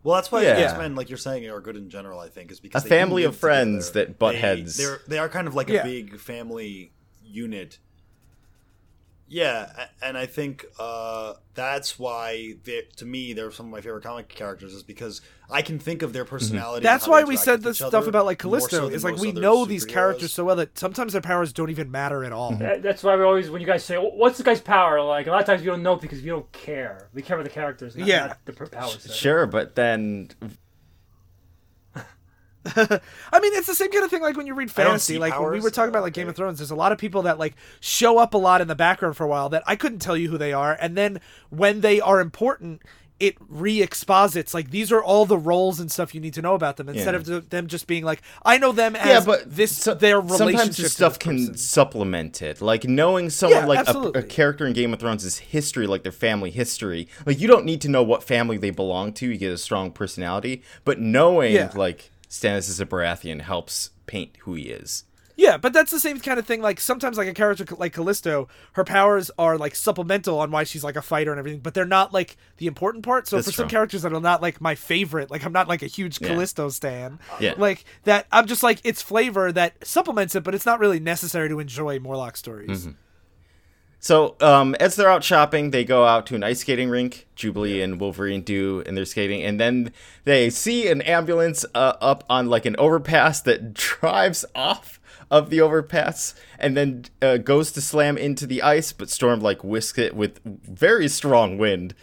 [0.06, 0.50] Well, that's why Yeah.
[0.50, 2.20] X Men, like you're saying, are good in general.
[2.20, 4.06] I think is because A they family of friends together.
[4.06, 4.76] that butt heads.
[4.76, 6.92] They're they are kind of like a big family
[7.24, 7.78] unit.
[9.28, 14.04] Yeah, and I think uh, that's why, they, to me, they're some of my favorite
[14.04, 15.20] comic characters, is because
[15.50, 16.76] I can think of their personality.
[16.78, 18.86] and That's why we said with this stuff other about like more so Callisto.
[18.86, 21.90] than is like we know these characters so well that sometimes their powers don't even
[21.90, 22.54] matter at all.
[22.54, 25.30] That- That's why we always, when you guys say, "What's the guy's power?" Like a
[25.30, 27.08] lot of times we don't know because we don't care.
[27.12, 28.26] We care about the characters, not, Yeah.
[28.28, 29.12] not the powers.
[29.12, 30.30] Sure, but then
[33.32, 35.18] I mean, it's the same kind of thing like when you read fantasy.
[35.18, 36.22] Like when we were talking about like Okay.
[36.22, 38.68] Game of Thrones, there's a lot of people that like show up a lot in
[38.68, 41.20] the background for a while that I couldn't tell you who they are, and then
[41.50, 42.82] when they are important,
[43.18, 46.76] it re-exposits like these are all the roles and stuff you need to know about
[46.76, 47.36] them instead Yeah.
[47.36, 50.48] of them just being like I know them as yeah, but this so- their relationship.
[50.50, 52.60] sometimes this stuff this can supplement it.
[52.60, 56.02] Like knowing someone Yeah, like a, a character in Game of Thrones' is history, like
[56.02, 57.08] their family history.
[57.24, 59.26] Like you don't need to know what family they belong to.
[59.26, 61.70] You get a strong personality, but knowing Yeah.
[61.74, 65.04] like Stannis is a Baratheon helps paint who he is.
[65.38, 66.62] Yeah, but that's the same kind of thing.
[66.62, 70.82] Like sometimes, like a character like Callisto, her powers are like supplemental on why she's
[70.82, 73.28] like a fighter and everything, but they're not like the important part.
[73.28, 75.82] So That's for some characters that are not like my favorite, like I'm not like
[75.82, 76.28] a huge Yeah.
[76.28, 77.18] Callisto stan.
[77.38, 77.52] Yeah.
[77.58, 81.50] Like that, I'm just like it's flavor that supplements it, but it's not really necessary
[81.50, 82.86] to enjoy Morlock stories.
[82.86, 82.92] Mm-hmm.
[83.98, 87.26] So, um, as they're out shopping, they go out to an ice skating rink.
[87.34, 89.92] Jubilee and Wolverine do, and they're skating, and then
[90.24, 95.60] they see an ambulance uh, up on like an overpass that drives off of the
[95.60, 100.14] overpass, and then uh, goes to slam into the ice, but Storm like whisks it
[100.14, 101.94] with very strong wind.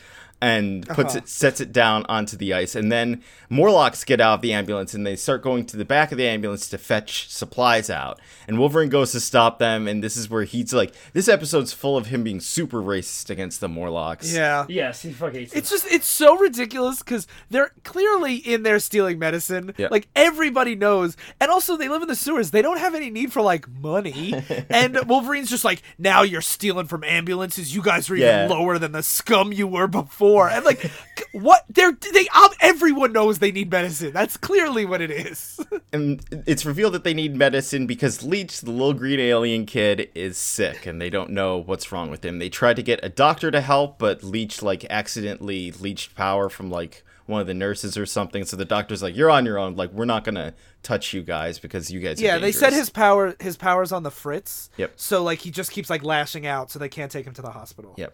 [0.43, 1.19] And puts uh-huh.
[1.19, 4.93] it, sets it down onto the ice, and then Morlocks get out of the ambulance,
[4.93, 8.19] and they start going to the back of the ambulance to fetch supplies out.
[8.47, 11.95] And Wolverine goes to stop them, and this is where he's like, this episode's full
[11.95, 14.33] of him being super racist against the Morlocks.
[14.33, 14.65] Yeah.
[14.67, 15.75] Yes, he fucking hates It's it.
[15.75, 19.73] just it's so ridiculous because they're clearly in there stealing medicine.
[19.77, 19.87] Yeah.
[19.91, 22.51] Like everybody knows, and also they live in the sewers.
[22.51, 24.33] They don't have any need for like money.
[24.69, 27.73] and Wolverine's just like, now you're stealing from ambulances.
[27.73, 28.47] You guys are even Yeah.
[28.47, 30.32] lower than the scum you were before.
[30.41, 30.91] And like,
[31.31, 31.65] what?
[31.69, 32.27] They're they.
[32.61, 34.13] Everyone knows they need medicine.
[34.13, 35.59] That's clearly what it is.
[35.93, 40.38] and it's revealed that they need medicine because Leech, the little green alien kid, is
[40.38, 42.39] sick and they don't know what's wrong with him.
[42.39, 46.69] They tried to get a doctor to help, but Leech like accidentally leached power from
[46.69, 48.45] like one of the nurses or something.
[48.45, 49.75] So the doctor's like, "You're on your own.
[49.75, 52.89] Like we're not gonna touch you guys because you guys." Are yeah, they said his
[52.89, 54.69] power his powers on the fritz.
[54.77, 54.93] Yep.
[54.95, 57.51] So like he just keeps like lashing out, so they can't take him to the
[57.51, 57.95] hospital.
[57.97, 58.13] Yep.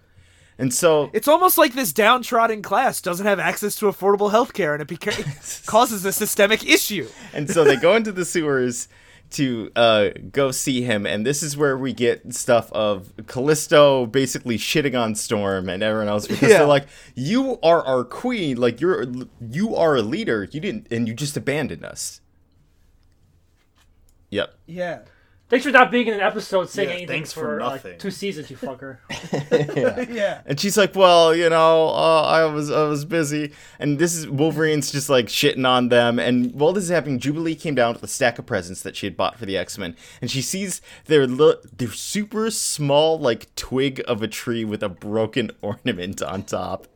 [0.59, 4.73] And so It's almost like this downtrodden class doesn't have access to affordable health care
[4.73, 7.07] and it beca- causes a systemic issue.
[7.33, 8.87] and so they go into the sewers
[9.31, 14.57] to uh, go see him, and this is where we get stuff of Callisto basically
[14.57, 16.57] shitting on Storm and everyone else because Yeah.
[16.57, 19.05] they're like, "You are our queen, like you're
[19.51, 20.49] you are a leader.
[20.51, 22.21] You didn't, and you just abandoned us."
[24.31, 24.53] Yep.
[24.65, 24.99] Yeah.
[25.49, 27.97] Thanks for not being in an episode saying Yeah, anything thanks for for, nothing.
[27.97, 28.97] two seasons, you fucker.
[30.09, 30.41] Yeah.
[30.45, 34.27] And she's like, "Well, you know, uh, I was I was busy." And this is
[34.27, 36.19] Wolverine's just like shitting on them.
[36.19, 39.05] And while this is happening, Jubilee came down with a stack of presents that she
[39.07, 43.53] had bought for the X Men, and she sees their li- their super small like
[43.55, 46.87] twig of a tree with a broken ornament on top.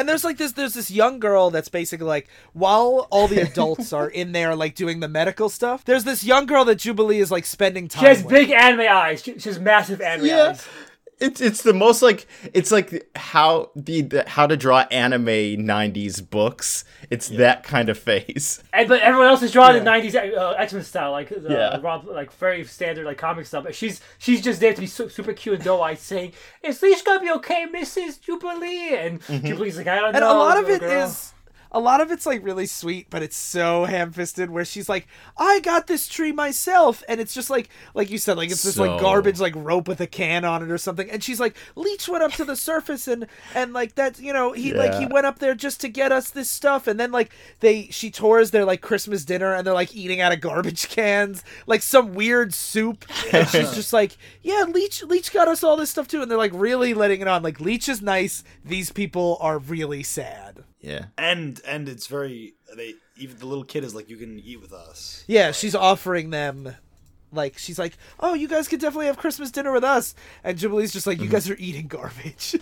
[0.00, 3.92] And there's like this there's this young girl that's basically like while all the adults
[3.92, 7.30] are in there like doing the medical stuff, there's this young girl that Jubilee is
[7.30, 8.32] like spending time with She has with.
[8.32, 9.22] big anime eyes.
[9.22, 10.48] She, she has massive anime Yeah.
[10.52, 10.66] eyes.
[11.20, 16.28] It's it's the most like it's like how the, the how to draw anime '90s
[16.28, 16.84] books.
[17.10, 18.62] It's that kind of face.
[18.72, 20.00] And but everyone else is drawing Yeah.
[20.00, 21.78] the '90s uh, X Men style, like the Yeah.
[21.82, 23.64] Rob, like very standard like comic stuff.
[23.64, 26.80] But she's she's just there to be su- super cute and doe eyed, saying, "Is
[26.82, 28.20] Leech gonna be okay, Mrs.
[28.20, 31.32] Jubilee?" And Jubilee's like, "I don't and know." a lot of little it girl." is
[31.72, 35.06] a lot of it's like really sweet, but it's so ham-fisted where she's like,
[35.36, 38.78] "I got this tree myself," and it's just like, like you said, like it's this
[38.78, 42.08] like garbage like rope with a can on it or something, and she's like, "Leech
[42.08, 45.26] went up to the surface and and like that, you know, he like he went
[45.26, 48.64] up there just to get us this stuff, and then like they she tours their
[48.64, 53.04] like Christmas dinner and they're like eating out of garbage cans, like some weird soup,
[53.32, 56.38] and she's just like, "Yeah, Leech Leech got us all this stuff too," and they're
[56.38, 60.64] like really letting it on, like Leech is nice, these people are really sad.
[60.80, 61.06] Yeah.
[61.18, 64.72] and and it's very they even the little kid is like you can eat with
[64.72, 65.24] us.
[65.26, 66.74] Yeah, she's offering them
[67.32, 70.92] like she's like, "Oh, you guys could definitely have Christmas dinner with us." And Jubilee's
[70.92, 71.32] just like, "You mm-hmm.
[71.32, 72.56] guys are eating garbage."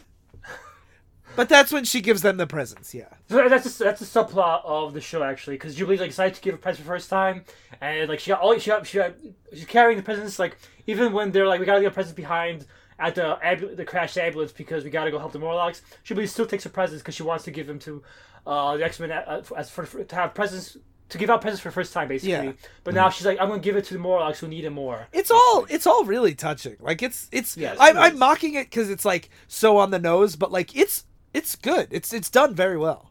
[1.36, 3.08] but that's when she gives them the presents, yeah.
[3.28, 6.40] So that's a, that's a subplot of the show actually, because Jubilee's like excited to
[6.40, 7.44] give a present for the first time,
[7.80, 9.14] and like she got all she got, she got,
[9.52, 12.66] she's carrying the presents like even when they're like we gotta leave presents behind
[12.98, 15.82] at the ambu- the crashed ambulance because we gotta go help the Morlocks.
[16.02, 18.02] She Jubilee still takes her presents because she wants to give them to
[18.46, 20.76] uh, the X Men as for, for to have presents
[21.10, 22.46] to give out presents for the first time basically.
[22.48, 22.52] Yeah.
[22.84, 25.06] But now she's like I'm gonna give it to the Morlocks who need it more.
[25.12, 26.76] It's all it's all really touching.
[26.80, 29.98] Like it's it's Yes, I'm, it I'm mocking it because it's like so on the
[29.98, 31.88] nose, but like it's it's good.
[31.90, 33.07] It's it's done very well.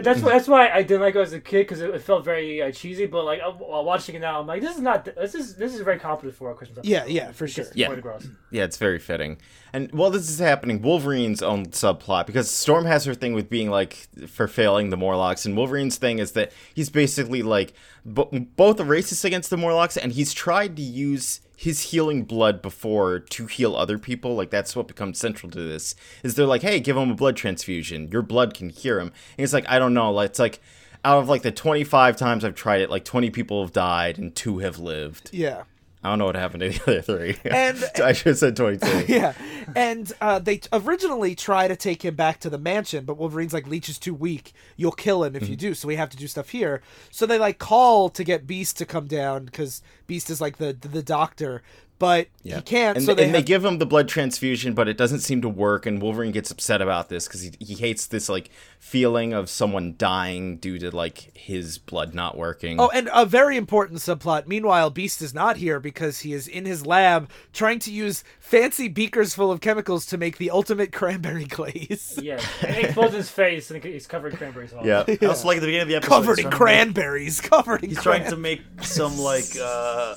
[0.00, 2.24] That's why that's why I didn't like it as a kid because it, it felt
[2.24, 3.06] very uh, cheesy.
[3.06, 5.80] But like while watching it now, I'm like, this is not this is this is
[5.80, 6.86] very competent for a Christmas.
[6.86, 7.12] Yeah, episode.
[7.12, 7.64] yeah, for sure.
[7.74, 7.88] Yeah.
[7.88, 8.26] point.
[8.50, 9.38] Yeah, it's very fitting.
[9.72, 13.70] And while this is happening, Wolverine's own subplot, because Storm has her thing with being
[13.70, 13.94] like
[14.28, 17.72] for failing the Morlocks, and Wolverine's thing is that he's basically like
[18.04, 22.60] bo- both a racist against the Morlocks, and he's tried to use his healing blood
[22.60, 24.34] before to heal other people.
[24.34, 25.94] Like that's what becomes central to this.
[26.24, 28.08] Is they're like, hey, give him a blood transfusion.
[28.10, 29.06] Your blood can cure him.
[29.08, 30.18] And he's like, I don't know.
[30.18, 30.60] It's like
[31.04, 34.34] out of like the 25 times I've tried it, like 20 people have died and
[34.34, 35.30] two have lived.
[35.32, 35.62] Yeah.
[36.04, 37.36] I don't know what happened to the other three.
[37.44, 39.04] And- I should have said 22.
[39.12, 39.34] Yeah,
[39.76, 43.52] and uh, they t- originally try to take him back to the mansion, but Wolverine's
[43.52, 44.52] like, "Leech is too weak.
[44.76, 45.74] You'll kill him if you do.
[45.74, 46.80] So we have to do stuff here."
[47.10, 50.72] So they like call to get Beast to come down because Beast is like the
[50.72, 51.62] the doctor,
[52.02, 52.96] but he can't.
[52.96, 55.48] And, so they, and they give him the blood transfusion, but it doesn't seem to
[55.48, 55.86] work.
[55.86, 58.50] And Wolverine gets upset about this because he, he hates this like
[58.80, 62.80] feeling of someone dying due to like his blood not working.
[62.80, 64.48] Oh, and a very important subplot.
[64.48, 68.88] Meanwhile, Beast is not here because he is in his lab trying to use fancy
[68.88, 72.18] beakers full of chemicals to make the ultimate cranberry glaze.
[72.20, 74.84] Yeah, and he explodes his face and he's covered in cranberry sauce.
[74.84, 75.04] yeah.
[75.06, 76.08] I also like at the beginning of the episode.
[76.10, 77.40] Covered he's in trying to make- cranberries.
[77.40, 80.16] Covered in He's cran- trying to make some like uh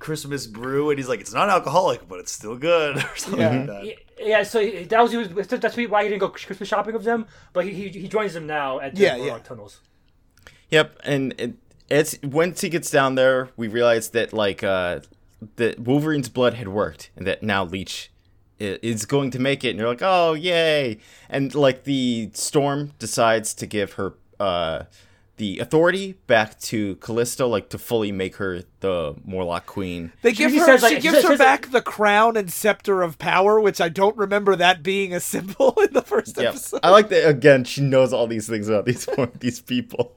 [0.00, 3.50] Christmas brew, and he's like, it's not alcoholic, but it's still good, or something Yeah.
[3.50, 3.84] like that.
[3.84, 7.04] Yeah, Yeah, so that was, he was that's why he didn't go Christmas shopping with
[7.04, 9.38] them, but he he, he joins them now at the Yeah, yeah.
[9.38, 9.80] tunnels.
[10.70, 11.54] Yep, and it,
[11.88, 15.00] it's once he gets down there, we realize that like uh
[15.56, 18.10] that Wolverine's blood had worked, and that now Leech
[18.58, 20.98] is going to make it, and you're like, oh yay!
[21.28, 24.84] And like the Storm decides to give her uh
[25.40, 30.12] the authority back to Callisto, like to fully make her the Morlock Queen.
[30.20, 30.78] They She give just her.
[30.78, 33.80] says, she she gives says- her says- back the crown and scepter of power, which
[33.80, 36.80] I don't remember that being a symbol in the first Yeah, episode.
[36.82, 37.64] I like that again.
[37.64, 39.08] She knows all these things about these
[39.40, 40.12] these people.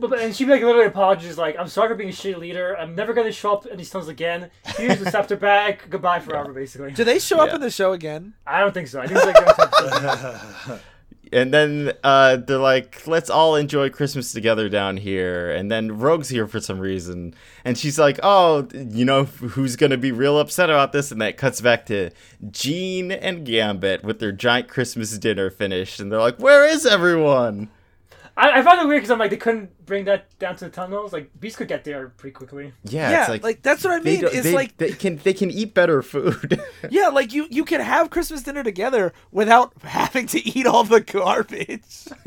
[0.00, 2.76] But, but- and she like literally apologizes, like, "I'm sorry for being a shitty leader.
[2.76, 4.50] I'm never gonna show up in these tunnels again.
[4.76, 5.88] Here's the scepter back.
[5.88, 8.34] Goodbye forever." Basically, Do they show up in the show again?
[8.46, 9.00] I don't think so.
[9.00, 10.80] I think it's like.
[11.32, 15.50] and then uh, they're like, let's all enjoy Christmas together down here.
[15.50, 17.34] And then Rogue's here for some reason.
[17.64, 21.10] And she's like, oh, you know who's to be real upset about this?
[21.10, 22.10] And that cuts back to
[22.50, 26.00] Jean and Gambit with their giant Christmas dinner finished.
[26.00, 27.70] And they're like, where is everyone?
[28.36, 30.70] I, I found it weird because I'm like they couldn't bring that down to the
[30.70, 31.12] tunnels.
[31.12, 32.72] Like Beast could get there pretty quickly.
[32.84, 34.24] Yeah, Yeah, it's like, like, that's what I mean.
[34.24, 36.60] It's they, like they can they can eat better food.
[36.90, 41.00] yeah, like you you can have Christmas dinner together without having to eat all the
[41.00, 42.08] garbage.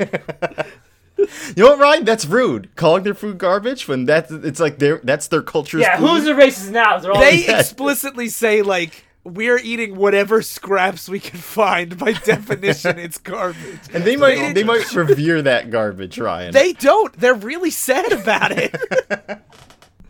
[1.18, 2.04] you know what, Ryan?
[2.04, 2.74] That's rude.
[2.76, 5.78] Calling their food garbage when that's it's like their that's their culture.
[5.78, 6.08] Yeah, food.
[6.08, 6.98] who's the racist now?
[6.98, 7.60] They're all They Yeah.
[7.60, 11.98] explicitly say like we're eating whatever scraps we can find.
[11.98, 13.80] By definition, it's garbage.
[13.92, 16.52] and they might they might revere that garbage, Ryan.
[16.52, 17.12] They don't.
[17.18, 18.74] They're really sad about it.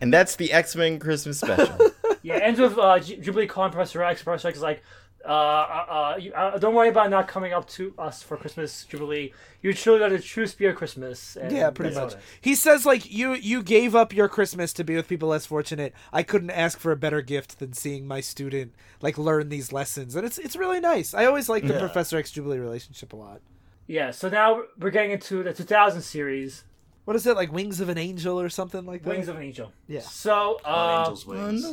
[0.01, 1.77] and that's the X Men Christmas special.
[2.23, 4.21] Yeah, ends with uh, Jubilee calling Professor X.
[4.21, 4.83] Professor X is like,
[5.25, 8.85] uh, uh, uh, you, uh, don't worry about not coming up to us for Christmas,
[8.85, 9.33] Jubilee.
[9.61, 11.35] You truly are the true spirit of Christmas.
[11.35, 12.13] And yeah, pretty much.
[12.13, 15.45] all He says like you you gave up your Christmas to be with people less
[15.45, 15.93] fortunate.
[16.11, 20.15] I couldn't ask for a better gift than seeing my student like learn these lessons,
[20.15, 21.13] and it's it's really nice.
[21.13, 23.41] I always like the Professor X Jubilee relationship a lot.
[23.87, 26.63] Yeah, so now we're getting into the 2000 series,
[27.03, 29.09] What is it like Wings of an Angel or something like that?
[29.09, 29.73] Wings of an Angel.
[29.87, 29.99] Yeah.
[29.99, 31.65] So, On uh, Angel's Wings.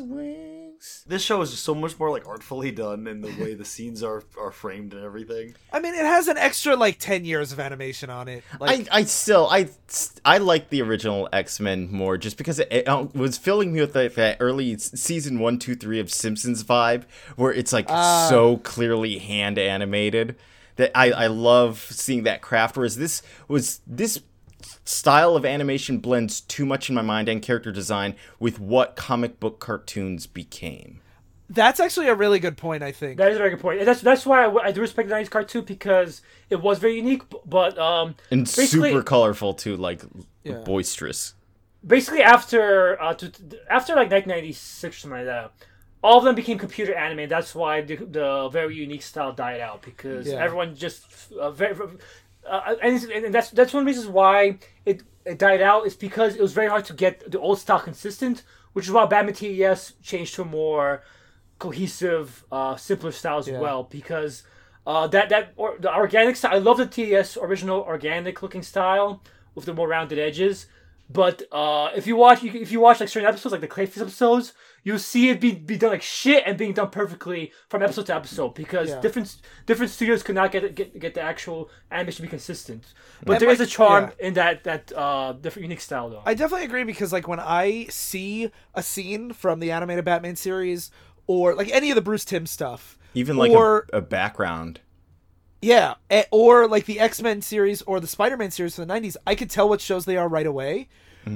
[0.79, 1.05] Wings.
[1.07, 4.03] This show is just so much more like artfully done in the way the scenes
[4.03, 5.55] are are framed and everything.
[5.72, 8.45] I mean, it has an extra like ten years of animation on it.
[8.61, 9.68] Like, I, I still I
[10.24, 13.81] I like the original X Men more just because it, it uh, was filling me
[13.81, 17.05] with that, that early s- season one two three of Simpsons vibe
[17.37, 20.37] where it's like so clearly hand animated
[20.76, 22.76] that I I love seeing that craft.
[22.76, 24.20] Whereas this was this
[24.85, 29.39] style of animation blends too much in my mind and character design with what comic
[29.41, 31.01] book cartoons became.
[31.51, 32.83] that's actually a really good point.
[32.83, 33.16] I think.
[33.19, 33.79] that is a very good point.
[33.79, 36.97] And that's that's why I, I do respect the 90s cartoon because it was very
[36.97, 40.03] unique, but um, And super colorful too, like
[40.45, 40.61] Yeah.
[40.64, 41.35] boisterous.
[41.87, 43.27] basically after uh, to,
[43.71, 45.53] after like 1996 or something like that,
[46.03, 47.31] all of them became computer animated.
[47.31, 50.35] That's why the, the very unique style died out because Yeah.
[50.45, 51.75] everyone just uh, very
[52.51, 55.95] uh, and, and that's that's one of the reasons why it, it died out is
[55.95, 58.43] because it was very hard to get the old style consistent,
[58.73, 61.03] which is why Batman TES changed to a more
[61.59, 63.61] cohesive, uh, simpler style as Yeah.
[63.61, 64.45] well because.
[64.87, 66.55] Uh, that that or, the organic style.
[66.55, 69.23] I love the TES original organic looking style
[69.55, 70.65] with the more rounded edges.
[71.11, 74.01] But uh, if you watch, you, if you watch like certain episodes, like the Clayface
[74.01, 78.07] episodes, you'll see it be, be done like shit and being done perfectly from episode
[78.07, 79.01] to episode because Yeah.
[79.01, 82.85] different different studios could not get get get the actual animation to be consistent.
[83.24, 84.26] But And, there is a charm yeah.
[84.29, 86.22] in that that uh, different unique style though.
[86.24, 90.91] I definitely agree because like when I see a scene from the animated Batman series
[91.26, 94.81] or like any of the Bruce Timm stuff, Even like or a, a background.
[95.61, 95.95] yeah,
[96.31, 99.35] or like the X Men series or the Spider Man series from the '90s, I
[99.35, 100.89] could tell what shows they are right away.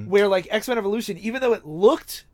[0.06, 2.24] Where like X Men Evolution, even though it looked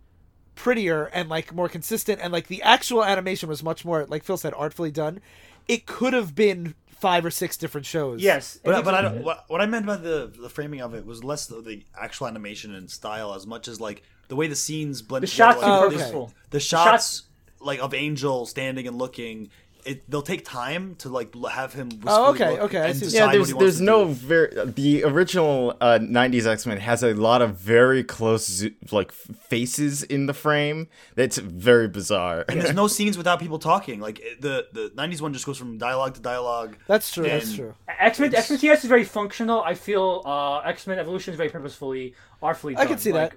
[0.59, 4.37] prettier and like more consistent, and like the actual animation was much more, like Phil
[4.37, 5.21] said, artfully done,
[5.69, 8.21] it could have been five or six different shows.
[8.21, 11.07] yes, But, but I don't, what, what I meant by the the framing of it
[11.07, 14.57] was less the, the actual animation and style as much as like the way the
[14.57, 15.23] scenes blend.
[15.23, 15.95] the together, shots like, Oh, are okay.
[15.97, 16.33] purposeful.
[16.51, 17.23] the shots
[17.61, 19.51] like of Angel standing and looking.
[19.85, 21.89] It, they'll take time to like have him.
[22.07, 23.05] Oh, wistfully okay, okay, I and see.
[23.07, 26.67] decide Yeah, what there's he wants there's to no very the original uh, '90s X
[26.67, 30.89] Men has a lot of very close zo- like faces in the frame.
[31.15, 32.45] That's very bizarre.
[32.49, 34.01] And there's no scenes without people talking.
[34.01, 36.77] Like the the '90s one just goes from dialogue to dialogue.
[36.87, 37.25] that's true.
[37.25, 37.75] That's true.
[37.89, 39.63] X Men X Men TS is very functional.
[39.63, 42.77] I feel uh, X Men Evolution is very purposefully, artfully.
[42.77, 42.99] I can done.
[42.99, 43.35] see that.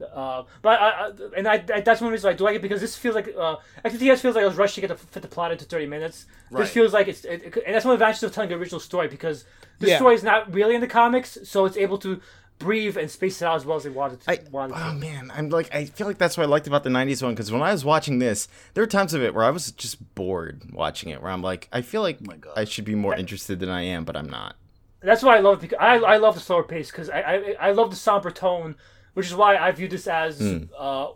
[0.00, 2.62] Like, Uh, but I, I and I, I that's one reason I do like it
[2.62, 4.96] because this feels like uh, X Men feels like I was rushed to get to
[4.96, 6.26] fit the plot into thirty minutes.
[6.50, 6.62] Right.
[6.62, 8.56] This feels like it's it, it- and that's one of the advantages of telling the
[8.56, 9.44] original story because
[9.80, 9.96] the Yeah.
[9.96, 12.20] story is not really in the comics, so it's able to
[12.58, 14.30] breathe and space it out as well as they wanted to.
[14.32, 14.84] I, wanted to.
[14.88, 17.32] oh man, I'm like I feel like that's what I liked about the '90s one
[17.34, 20.14] because when I was watching this, there were times of it where I was just
[20.14, 21.22] bored watching it.
[21.22, 22.52] Where I'm like, I feel like my God.
[22.56, 24.56] I should be more interested than I am, but I'm not.
[25.00, 27.56] That's why I love it because I, I love the slower pace because I, I
[27.68, 28.74] I love the somber tone,
[29.14, 30.40] which is why I view this as
[30.78, 31.08] uh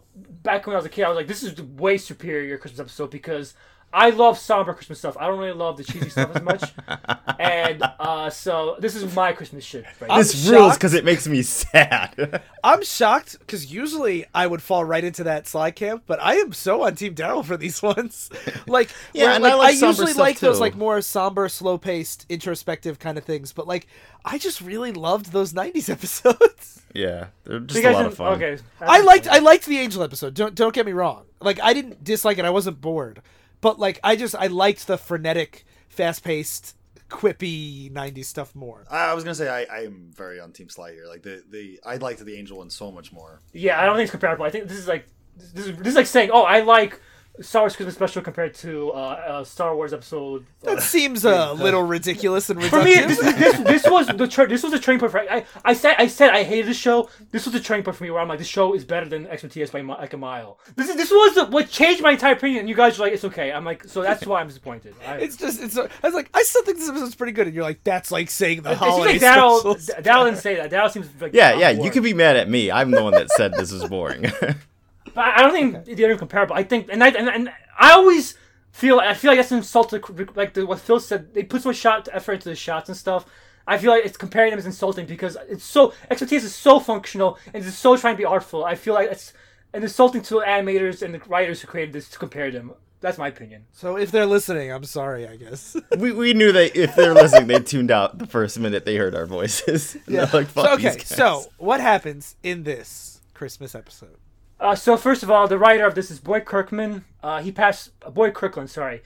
[0.43, 2.81] back when I was a kid I was like this is the way superior Christmas
[2.81, 3.55] episode because
[3.93, 5.17] I love somber Christmas stuff.
[5.19, 6.73] I don't really love the cheesy stuff as much,
[7.39, 9.85] and uh so this is my Christmas shit.
[10.01, 10.19] Right now.
[10.19, 10.57] this shocked.
[10.57, 12.43] rules because it makes me sad.
[12.65, 16.53] I'm shocked because usually I would fall right into that Sly camp, but I am
[16.53, 18.31] so on Team Daryl for these ones.
[18.67, 21.49] like, Yeah, where, and I like, like somber usually stuff, like those like more somber,
[21.49, 23.87] slow paced, introspective kind of things, but like
[24.25, 26.83] I just really loved those '90s episodes.
[26.95, 28.43] yeah, they're just You a lot of fun.
[28.43, 30.35] Okay, I liked I liked the Angel episode.
[30.35, 31.25] Don't don't get me wrong.
[31.41, 32.45] Like I didn't dislike it.
[32.45, 33.21] I wasn't bored,
[33.63, 36.77] but like I just I liked the frenetic, fast paced
[37.09, 38.85] quippy '90s stuff more.
[38.91, 41.07] I, I was gonna say I, I am very on Team Sly here.
[41.09, 43.41] Like the the I liked the Angel one so much more.
[43.55, 44.45] Yeah, I don't think it's comparable.
[44.45, 45.07] I think this is like
[45.55, 47.01] this is, this is like saying, oh, I like
[47.41, 50.45] Star Wars Christmas Special compared to uh, uh, Star Wars Episode.
[50.67, 53.17] uh, That seems a little ridiculous and ridiculous.
[53.17, 55.45] For me, this, this, this was the tur- this was the turning point for I,
[55.65, 57.09] I said I said I hated the show.
[57.31, 59.27] This was the turning point for me where I'm like, this show is better than
[59.29, 60.59] X Men TS by mi- like a mile.
[60.77, 62.61] This is this was the, what changed my entire opinion.
[62.61, 63.51] And you guys were like, it's okay.
[63.51, 64.95] I'm like, so that's why I'm disappointed.
[65.07, 65.79] I, It's just it's.
[65.79, 68.29] I was like, I still think this episode's pretty good, and you're like, that's like
[68.29, 69.63] saying the it seems holiday like Daryl,
[70.03, 70.71] Daryl didn't say that.
[70.71, 71.85] Daryl seems like Yeah, yeah, bored.
[71.87, 72.71] you could be mad at me.
[72.71, 74.27] I'm the one that said this is boring.
[75.15, 76.55] But I I don't think they're even comparable.
[76.55, 78.37] I think, and I and, and I always
[78.71, 80.03] feel I feel like that's insulting.
[80.35, 82.97] Like the, what Phil said, they put so much shot effort into the shots and
[82.97, 83.27] stuff.
[83.67, 87.39] I feel like it's comparing them is insulting because it's so expertise is so functional
[87.55, 88.65] and it's so trying to be artful.
[88.65, 89.33] I feel like it's
[89.73, 92.73] an insulting to the animators and the writers who created this to compare them.
[93.01, 93.67] That's my opinion.
[93.73, 95.27] So if they're listening, I'm sorry.
[95.27, 95.77] I guess.
[95.99, 99.15] we, we knew that if they're listening, they tuned out the first minute they heard
[99.15, 99.97] our voices.
[100.07, 104.17] And they're like, So, okay, these guys." so what happens in this Christmas episode?
[104.63, 107.05] Uh, so first of all, the writer of this is Boyd Kirkman.
[107.23, 109.03] Uh, he passed uh, Boyd Kirkland, sorry.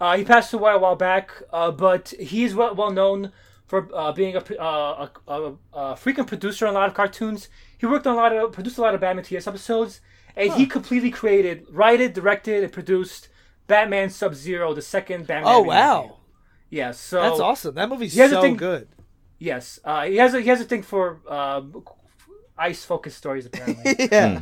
[0.00, 3.32] Uh, he passed away a while back, uh, but he's well, well known
[3.66, 7.48] for uh, being a, uh, a, a, a frequent producer on a lot of cartoons.
[7.76, 10.00] He worked on a lot of produced a lot of Batman TS episodes,
[10.36, 13.28] and he completely created, wrote, directed, and produced
[13.66, 15.52] Batman Sub Zero, the second Batman.
[15.52, 16.14] Oh wow, movie.
[16.70, 17.74] Yeah, so that's awesome.
[17.74, 18.88] That movie's He has a so thing- good.
[19.38, 21.62] Yes, uh, he has a, he has a thing for uh,
[22.56, 24.08] ice focused stories apparently.
[24.10, 24.40] yeah.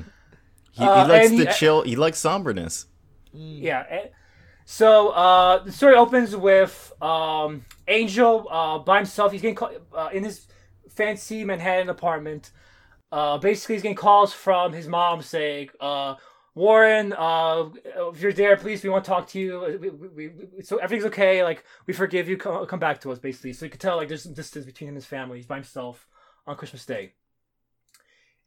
[0.78, 1.82] He, he uh, likes the he- chill.
[1.82, 2.86] He likes somberness.
[3.32, 3.84] Yeah.
[3.90, 4.06] eh,
[4.64, 9.32] So uh, the story opens with um, Angel uh, by himself.
[9.32, 10.46] He's getting call- uh, in his
[10.90, 12.50] fancy Manhattan apartment.
[13.10, 16.14] Uh, basically, he's getting calls from his mom saying, uh,
[16.54, 17.68] "Warren, uh,
[18.12, 19.78] if you're there, please, we want to talk to you.
[19.80, 21.42] We, we, we, so everything's okay.
[21.42, 22.36] Like we forgive you.
[22.36, 24.88] Come, come back to us." Basically, so you can tell like there's some distance between
[24.88, 25.38] him and his family.
[25.38, 26.06] He's by himself
[26.46, 27.12] on Christmas Day.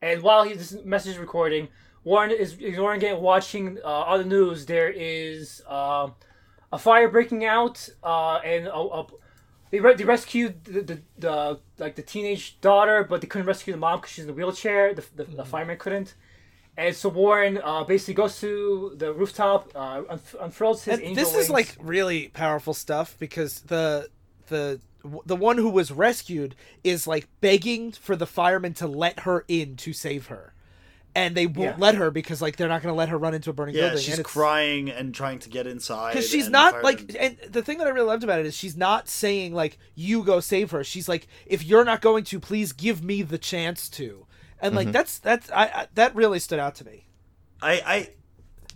[0.02, 1.68] And while he's this message recording,
[2.04, 4.66] Warren is Warren getting watching uh, on the news.
[4.66, 6.10] There is uh,
[6.72, 9.08] a fire breaking out, uh, and a, a,
[9.70, 13.74] they re- they rescued the, the, the like the teenage daughter, but they couldn't rescue
[13.74, 14.94] the mom because she's in a wheelchair.
[14.94, 16.16] The, the, the fireman couldn't.
[16.78, 21.34] And so Warren uh, basically goes to the rooftop, uh, unf- unfurls his And this
[21.34, 21.46] wings.
[21.46, 24.10] is like really powerful stuff because the
[24.48, 24.80] the
[25.26, 29.76] the one who was rescued is like begging for the fireman to let her in
[29.78, 30.54] to save her.
[31.14, 31.76] And they won't Yeah.
[31.78, 33.90] let her because like they're not going to let her run into a burning Yeah,
[33.90, 34.04] building.
[34.04, 36.14] she's and crying and trying to get inside.
[36.14, 38.56] because she's not like firemen- and the thing that i really loved about it is
[38.56, 42.40] she's not saying like you go save her she's like if you're not going to
[42.40, 44.26] please give me the chance to
[44.62, 44.94] and like mm-hmm.
[44.94, 47.08] that's that's I, I that really stood out to me
[47.62, 48.10] I I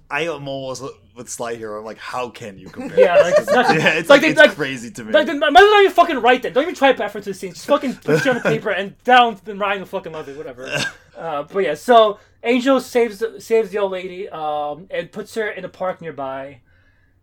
[0.10, 0.84] I am almost
[1.16, 1.76] with Sly here.
[1.76, 3.00] I'm like, how can you compare?
[3.00, 5.12] Yeah, like, it's yeah, it's like like, it's like- crazy to me.
[5.12, 6.54] Like, then, might as well not even fucking write that.
[6.54, 7.54] Don't even try to put effort to the scene.
[7.54, 9.40] Just fucking put it on the paper and down.
[9.44, 10.38] Then Ryan will fucking love it.
[10.38, 10.70] Whatever.
[11.18, 15.50] Uh, but yeah, so Angel saves the, saves the old lady um, and puts her
[15.50, 16.62] in a park nearby.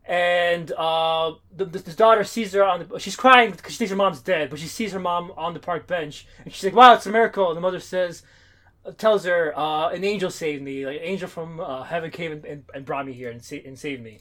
[0.04, 2.98] And uh, the, the, the daughter sees her on the.
[2.98, 5.60] She's crying because she thinks her mom's dead, but she sees her mom on the
[5.60, 8.24] park bench, and she's like, "Wow, it's a miracle." And the mother says,
[8.98, 10.84] tells her, uh, "An angel saved me.
[10.84, 13.56] Like an angel from uh, heaven came and, and, and brought me here and, sa-
[13.64, 14.18] and saved me."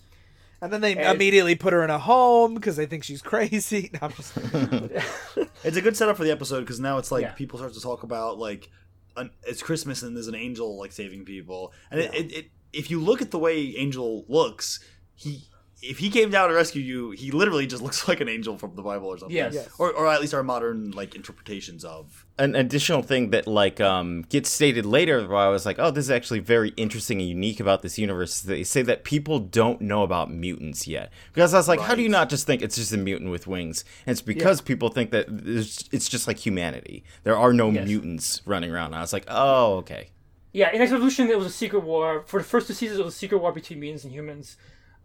[0.64, 3.90] and then they And- immediately put her in a home because they think she's crazy
[4.02, 4.38] no, just,
[5.64, 7.32] It's a good setup for the episode because now it's like Yeah.
[7.32, 8.70] people start to talk about like
[9.18, 12.90] an, it's Christmas and there's an angel like saving people, and it, it, it if
[12.90, 14.80] you look at the way Angel looks,
[15.16, 15.44] he
[15.84, 18.76] if he came down to rescue you, he literally just looks like an angel from
[18.76, 19.36] the Bible or something.
[19.36, 19.54] Yes.
[19.54, 19.70] Yes.
[19.80, 22.26] Or, or at least our modern like interpretations of.
[22.38, 26.06] An additional thing that like um gets stated later, where I was like, oh, this
[26.06, 28.36] is actually very interesting and unique about this universe.
[28.38, 31.96] Is they say that people don't know about mutants yet, because I was like, how
[31.96, 33.84] do you not just think it's just a mutant with wings?
[34.06, 37.04] And it's because people think that it's it's just like humanity.
[37.24, 37.88] There are no Yes.
[37.88, 38.94] mutants running around.
[38.94, 40.10] I was like, oh, okay.
[40.54, 42.24] Yeah, in X Evolution, it was a secret war.
[42.28, 44.58] For the first two seasons, it was a secret war between mutants and humans.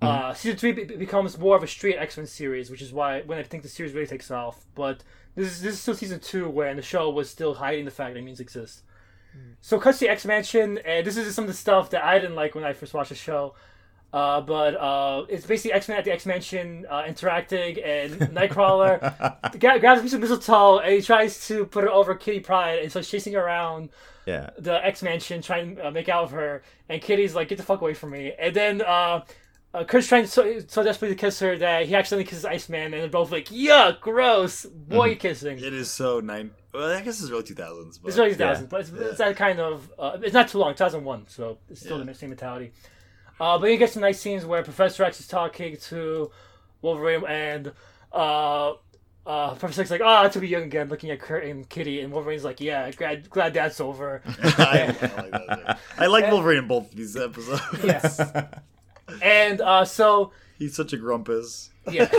[0.02, 3.22] Uh, season three be- becomes more of a straight X Men series, which is why
[3.22, 4.64] when I think the series really takes off.
[4.74, 5.02] But
[5.34, 8.14] this is this is still season two, when the show was still hiding the fact
[8.14, 8.82] that mutants exist.
[9.60, 12.36] So, cuts to X Mansion, and this is some of the stuff that I didn't
[12.36, 13.54] like when I first watched the show.
[14.12, 19.00] Uh, but uh, it's basically X Men at the X Mansion uh, interacting, and Nightcrawler
[19.60, 22.78] gra- grabs a piece of mistletoe and he tries to put it over Kitty Pryde,
[22.78, 23.90] and so he's chasing around
[24.24, 24.50] Yeah.
[24.58, 27.64] the X Mansion, trying to uh, make out with her, and Kitty's like, "Get the
[27.64, 28.80] fuck away from me!" And then
[29.76, 32.94] uh, Kurt's trying so, so desperately to kiss her that he accidentally kisses Iceman, and
[32.94, 36.52] they're both like, "Yuck, gross, boy kissing." It is so nine.
[36.72, 37.98] Well, I guess it's early two thousands.
[37.98, 39.90] But It's early 2000s, but it's, it's that kind of.
[39.98, 42.72] Uh, it's not too long, 2001, so it's still the same mentality.
[43.38, 46.30] Uh, but you get some nice scenes where Professor X is talking to
[46.80, 47.72] Wolverine, and
[48.12, 48.72] uh,
[49.26, 52.12] uh, Professor X's like, oh, to be young again, looking at Kurt and Kitty, and
[52.12, 54.22] Wolverine's like, yeah, glad, glad that's over.
[54.26, 55.78] I, I like that.
[55.98, 57.60] I like Wolverine in both these episodes.
[57.84, 58.20] yes.
[59.22, 61.70] And uh, so He's such a grumpus.
[61.90, 62.10] yeah.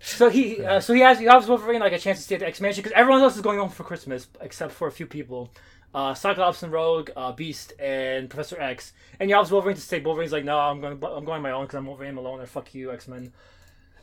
[0.00, 2.40] so he uh, so he has he offers Wolverine like a chance to stay at
[2.40, 5.06] the X Mansion because everyone else is going home for Christmas except for a few
[5.06, 5.52] people.
[5.94, 9.98] Uh, Cyclops and Rogue, uh, Beast, and Professor X, and he offers Wolverine to stay.
[10.00, 12.40] Wolverine's like, no, I'm going, I'm going my own because I'm Wolverine alone.
[12.40, 13.32] Or fuck you, X Men.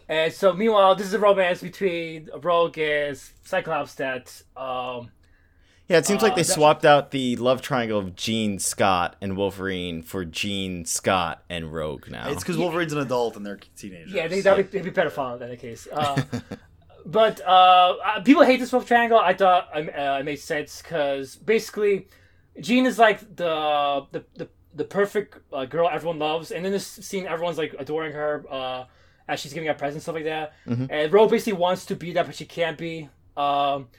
[0.10, 5.12] And so, meanwhile, this is a romance between Rogue and Cyclops that um,
[5.94, 9.38] Yeah, it seems like Uh, they swapped out the love triangle of Jean Scott and
[9.38, 12.32] Wolverine for Jean Scott and Rogue now.
[12.32, 14.12] It's because Wolverine's an adult and they're teenagers.
[14.12, 15.88] Yeah, they, that'd, be, it'd be pedophile in that case.
[15.92, 16.20] Uh,
[17.06, 19.20] but uh, uh, people hate this love triangle.
[19.20, 22.08] I thought uh, it made sense because basically,
[22.60, 26.88] Jean is like the the the, the perfect uh, girl everyone loves, and in this
[26.88, 28.86] scene, everyone's like adoring her uh,
[29.28, 30.54] as she's giving out presents stuff like that.
[30.66, 33.10] And Rogue basically wants to be that, but she can't be.
[33.38, 33.90] Um,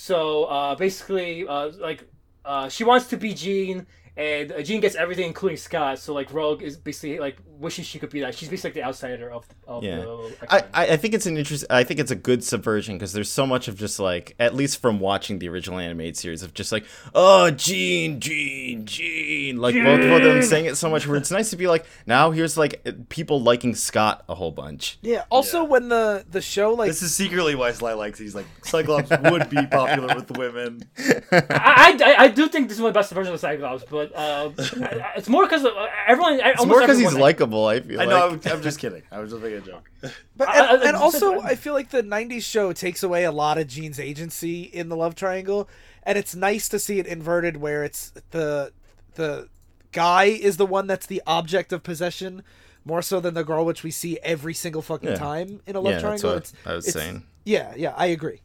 [0.00, 2.08] so uh, basically, uh, like
[2.44, 3.84] uh, she wants to be Jean,
[4.18, 5.98] and uh, Jean gets everything, including Scott.
[6.00, 8.34] So like Rogue is basically like wishes she could be that.
[8.34, 9.96] She's basically like the outsider of of Yeah.
[10.00, 10.36] the.
[10.50, 10.70] I, X-Men.
[10.74, 11.64] I I think it's an interest.
[11.70, 14.82] I think it's a good subversion because there's so much of just like, at least
[14.82, 20.00] from watching the original animated series, of just like, oh, Jean Jean Jean like both
[20.00, 21.06] of them saying it so much.
[21.06, 24.98] Where it's nice to be like, now here's like people liking Scott a whole bunch.
[25.00, 25.24] Yeah.
[25.30, 28.18] Also, when the the show like This is secretly why Sly likes.
[28.18, 30.82] He's like Cyclops would be popular with the women.
[31.32, 34.07] I, I, I do think this is one of the best versions of Cyclops, but
[34.14, 35.66] uh, I- I- it's more because
[36.06, 36.40] everyone.
[36.42, 37.66] It's more because he's likable.
[37.66, 38.08] I feel I like.
[38.10, 38.28] know.
[38.50, 39.02] I'm, I'm just kidding.
[39.10, 39.90] I was just making a joke.
[40.36, 43.32] But and, I- and I- also, I feel like the '90s show takes away a
[43.32, 45.68] lot of Jean's agency in the love triangle,
[46.04, 48.72] and it's nice to see it inverted, where it's the
[49.14, 49.48] the
[49.92, 52.42] guy is the one that's the object of possession,
[52.84, 55.14] more so than the girl, which we see every single fucking Yeah.
[55.16, 56.30] time in a love yeah, that's triangle.
[56.30, 57.24] what It's, I was saying.
[57.44, 58.40] Yeah, yeah, I agree.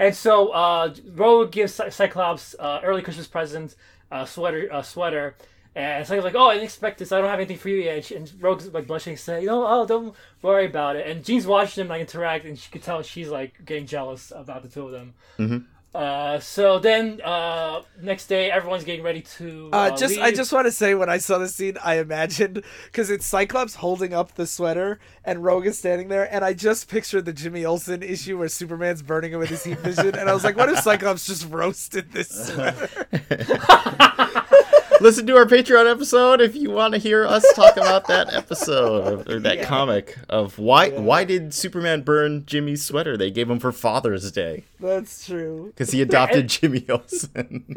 [0.00, 3.74] And so uh, Rogue gives Cyclops uh, early Christmas present,
[4.10, 5.36] uh, sweater, a sweater,
[5.74, 7.12] and Cyclops like, "Oh, I didn't expect this.
[7.12, 9.66] I don't have anything for you yet." And, she, and Rogue's like blushing, saying, "No,
[9.66, 13.02] oh, don't worry about it." And Jean's watching them like interact, and she could tell
[13.02, 15.14] she's like getting jealous about the two of them.
[15.38, 15.58] Mm-hmm.
[15.94, 20.52] Uh, so then uh, next day, everyone's getting ready to Uh, uh, just, I just
[20.52, 24.34] want to say when I saw the scene, I imagined because it's Cyclops holding up
[24.34, 28.38] the sweater and Rogue is standing there, and I just pictured the Jimmy Olsen issue
[28.38, 31.26] where Superman's burning him with his heat vision, and I was like, what if Cyclops
[31.26, 32.88] just roasted this sweater?
[35.00, 39.28] Listen to our Patreon episode if you want to hear us talk about that episode
[39.28, 43.16] or, that comic of why why did Superman burn Jimmy's sweater?
[43.16, 45.66] They gave him for Father's Day That's true.
[45.68, 47.76] because he adopted Jimmy Olsen.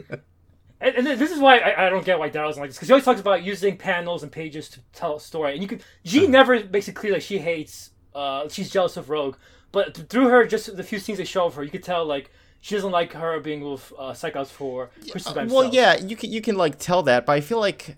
[0.79, 2.87] And, and this is why I, I don't get why Daryl doesn't like this because
[2.87, 5.83] he always talks about using panels and pages to tell a story, and you could.
[6.03, 9.35] Jean never makes it clear that she hates, uh, she's jealous of Rogue,
[9.71, 12.31] but through her, just the few scenes they show of her, you could tell like
[12.61, 16.31] she doesn't like her being with uh, Cyclops for Christmas by well, yeah, you can
[16.31, 17.97] you can like tell that, but I feel like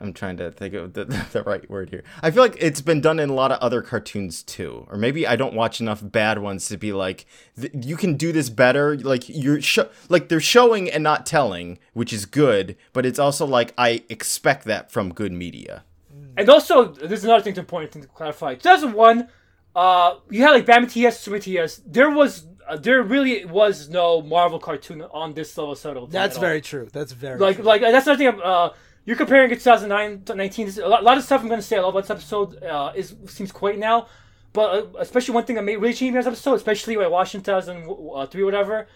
[0.00, 2.02] I'm trying to think of the, the right word here.
[2.22, 5.26] I feel like it's been done in a lot of other cartoons too, or maybe
[5.26, 7.26] I don't watch enough bad ones to be like
[7.60, 8.96] th- you can do this better.
[8.96, 13.46] Like you're sho- like they're showing and not telling, which is good, but it's also
[13.46, 15.84] like I expect that from good media.
[16.36, 18.54] And also, there's another thing to point to clarify.
[18.54, 19.28] 2001,
[19.74, 21.82] uh, you had like Batman TS, Super TS.
[21.86, 26.12] There was, uh, there really was no Marvel cartoon on this level of subtlety.
[26.12, 26.88] That's very true.
[26.92, 27.64] That's very like true.
[27.64, 28.40] like that's another thing.
[28.42, 28.70] Uh,
[29.04, 30.66] you're comparing it to 2009 to 19.
[30.66, 31.76] This- A lot, a lot of stuff I'm going to say.
[31.76, 34.06] I love about this episode uh, is seems quaint now,
[34.52, 37.08] but uh, especially one thing that made really changed in this episode, especially when I
[37.08, 38.86] watched in 2003 or whatever.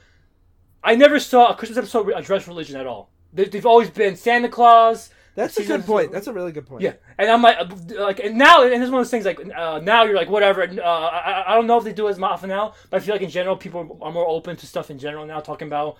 [0.82, 3.10] I never saw a Christmas episode address religion at all.
[3.32, 5.10] They've always been Santa Claus.
[5.34, 6.12] That's a good point.
[6.12, 6.82] That's a really good point.
[6.82, 7.58] Yeah, and I'm like,
[7.90, 9.24] like, and now, and this is one of those things.
[9.24, 10.62] Like, uh, now you're like, whatever.
[10.62, 13.14] Uh, I, I don't know if they do it as often now, but I feel
[13.14, 15.96] like in general, people are more open to stuff in general now, talking about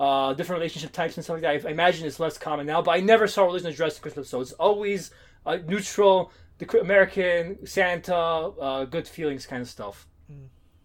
[0.00, 1.68] uh, different relationship types and stuff like that.
[1.68, 4.40] I imagine it's less common now, but I never saw religion addressed in Christmas, so
[4.40, 5.10] it's always
[5.46, 10.06] uh, neutral, the American Santa, uh, good feelings kind of stuff.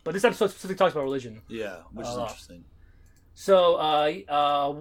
[0.03, 1.41] But this episode specifically talks about religion.
[1.47, 2.63] Yeah, which is Uh, interesting.
[3.33, 4.75] So uh, uh,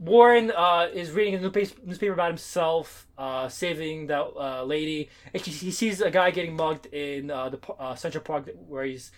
[0.00, 5.70] Warren uh, is reading a newspaper, about himself uh, saving that uh, lady, and he,
[5.70, 9.12] sees a guy getting mugged in uh, the uh, Central Park where he's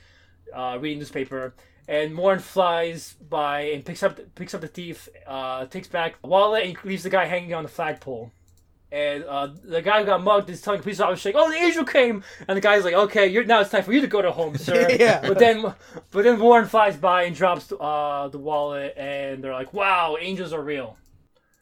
[0.53, 1.55] uh, reading newspaper.
[1.87, 5.09] And Warren flies by and picks up picks up the thief,
[5.71, 8.33] takes back the wallet, and leaves the guy hanging on the flagpole.
[8.93, 11.57] And uh, the guy who got mugged is telling the police officer, like, "Oh, the
[11.57, 14.21] angel came!" And the guy's like, "Okay, you're now it's time for you to go
[14.21, 15.27] to home, sir." Yeah.
[15.27, 15.75] But then,
[16.11, 20.53] but then Warren flies by and drops uh, the wallet, and they're like, "Wow, angels
[20.53, 20.99] are real."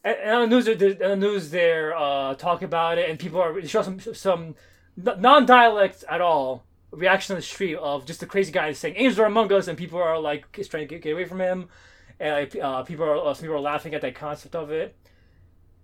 [0.03, 3.17] And, and on the news, they're, on the news, they're uh, talking about it, and
[3.17, 4.57] people are show some some
[4.97, 9.21] non dialects at all reaction on the street of just the crazy guy saying angels
[9.21, 11.69] are among us, and people are like trying to get, get away from him,
[12.19, 14.97] and like uh, people are uh, some people are laughing at that concept of it.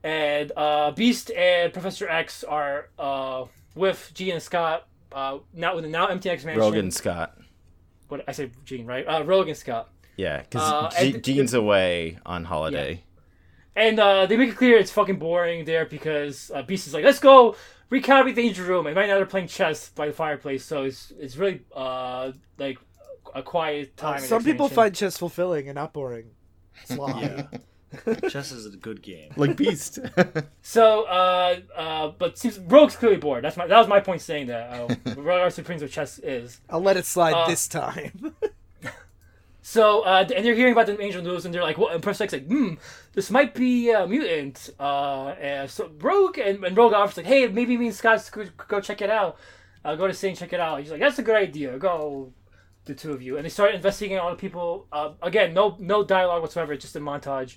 [0.03, 3.45] And uh, Beast and Professor X are uh,
[3.75, 6.61] with Jean and Scott uh, now with the now empty X mansion.
[6.61, 7.37] Rogan Scott.
[8.09, 9.05] What I say, Jean, right?
[9.07, 9.91] Uh, Rogan Scott.
[10.17, 13.03] Yeah, because Uh, and- Jean's away on holiday.
[13.75, 17.05] And uh, they make it clear it's fucking boring there because uh, Beast is like,
[17.05, 17.57] let's go
[17.91, 18.87] recalibrate the danger room.
[18.87, 22.79] And right now they're playing chess by the fireplace, so it's it's really uh, like
[23.35, 24.23] a quiet time.
[24.23, 26.31] in Some people find chess fulfilling and not boring.
[26.85, 27.23] Sloth.
[27.23, 27.43] Yeah.
[28.29, 29.33] Chess is a good game.
[29.37, 29.99] Like Beast.
[30.63, 33.45] So, uh, uh, but seems Rogue's clearly bored.
[33.45, 34.71] That's my that was my point saying that.
[34.73, 36.61] Uh, Rogue are Supremes what chess is.
[36.69, 38.35] I'll let it slide Uh, this time.
[39.63, 42.25] So, uh, and they're hearing about the angel news, and they're like, "What?" And Professor
[42.25, 42.75] X's like, "Hmm,
[43.15, 47.49] this might be a mutant." Uh, and so Rogue and, and Rogue offers like, "Hey,
[47.49, 49.39] maybe me and Scott could go check it out.
[49.85, 51.79] Uh, go to Sing, check it out." He's like, "That's a good idea.
[51.79, 52.33] Go."
[52.85, 54.87] The two of you, and they start investigating all the people.
[54.93, 57.57] Uh, again, no no dialogue whatsoever, just a montage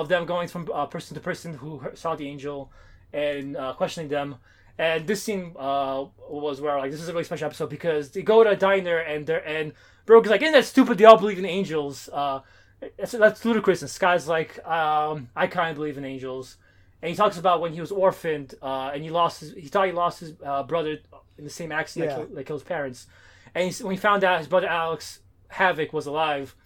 [0.00, 2.70] of them going from uh, person to person who saw the angel
[3.12, 4.36] and uh, questioning them.
[4.76, 8.22] And this scene uh, was where like this is a really special episode because they
[8.22, 9.72] go to a diner and they're and
[10.06, 10.98] Rogue is like, "Isn't that stupid?
[10.98, 12.40] They all believe in angels." Uh,
[12.98, 13.82] that's, that's ludicrous.
[13.82, 16.56] And Sky's like, um, "I kind of believe in angels."
[17.00, 19.52] And he talks about when he was orphaned uh, and he lost his.
[19.54, 20.98] He thought he lost his uh, brother
[21.38, 22.16] in the same accident Yeah.
[22.16, 23.06] that, killed, that killed his parents.
[23.54, 26.56] And he, when he found out his brother Alex Havoc was alive,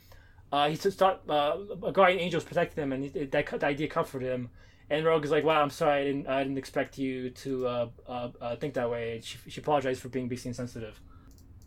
[0.53, 3.89] uh, he thought uh, a guardian angel was protecting him, and he, that, that idea
[3.89, 4.51] comforted him.
[4.91, 7.89] And Rogue is like, "Wow, I'm sorry, I didn't, I didn't expect you to uh,
[8.09, 10.99] uh, uh, think that way." And she, she apologized for being beastly insensitive.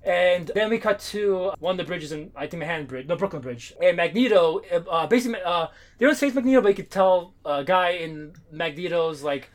[0.03, 3.15] And then we cut to one of the bridges in, I think, Manhattan Bridge, no,
[3.15, 3.71] Brooklyn Bridge.
[3.79, 5.67] And Magneto, uh, basically, uh,
[5.99, 9.51] they don't say it's Magneto, but you could tell a guy in Magneto's, like,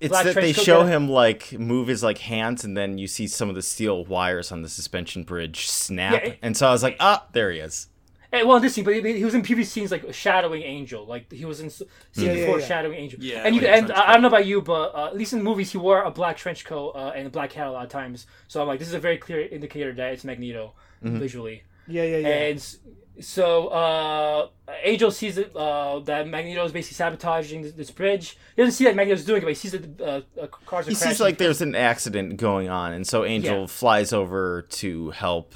[0.00, 3.26] It's Black that they show him like move his like hands, and then you see
[3.26, 6.12] some of the steel wires on the suspension bridge snap.
[6.12, 7.88] Yeah, it- and so I was like, ah, there he is.
[8.32, 10.62] Eh, well, in this scene, but he, he was in previous scenes, like, a shadowing
[10.62, 11.04] Angel.
[11.06, 12.66] Like, he was in s- scene Yeah, before yeah, yeah.
[12.66, 13.18] shadowing Angel.
[13.22, 15.32] Yeah, and you like and I, I don't know about you, but uh, at least
[15.32, 17.84] in movies, he wore a black trench coat uh, and a black hat a lot
[17.84, 18.26] of times.
[18.48, 21.62] So I'm like, this is a very clear indicator that it's Magneto visually.
[21.86, 22.28] yeah, yeah, yeah.
[22.28, 22.76] And
[23.20, 24.48] so uh,
[24.84, 28.36] Angel sees that, uh, that Magneto is basically sabotaging this, this bridge.
[28.54, 30.90] He doesn't see that Magneto's doing it, but he sees that uh, uh, cars are
[30.90, 31.14] He crashing.
[31.14, 33.66] sees like there's an accident going on, and so Angel Yeah.
[33.66, 35.54] flies over to help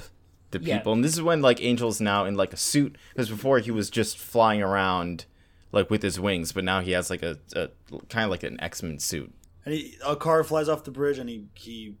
[0.53, 0.77] the Yeah.
[0.77, 0.93] people.
[0.93, 3.89] And this is when like Angel's now in like a suit, because before he was
[3.89, 5.25] just flying around
[5.73, 7.69] like with his wings, but now he has like a, a
[8.09, 9.33] kind of like an X Men suit.
[9.65, 11.95] And he, a car flies off the bridge, and he he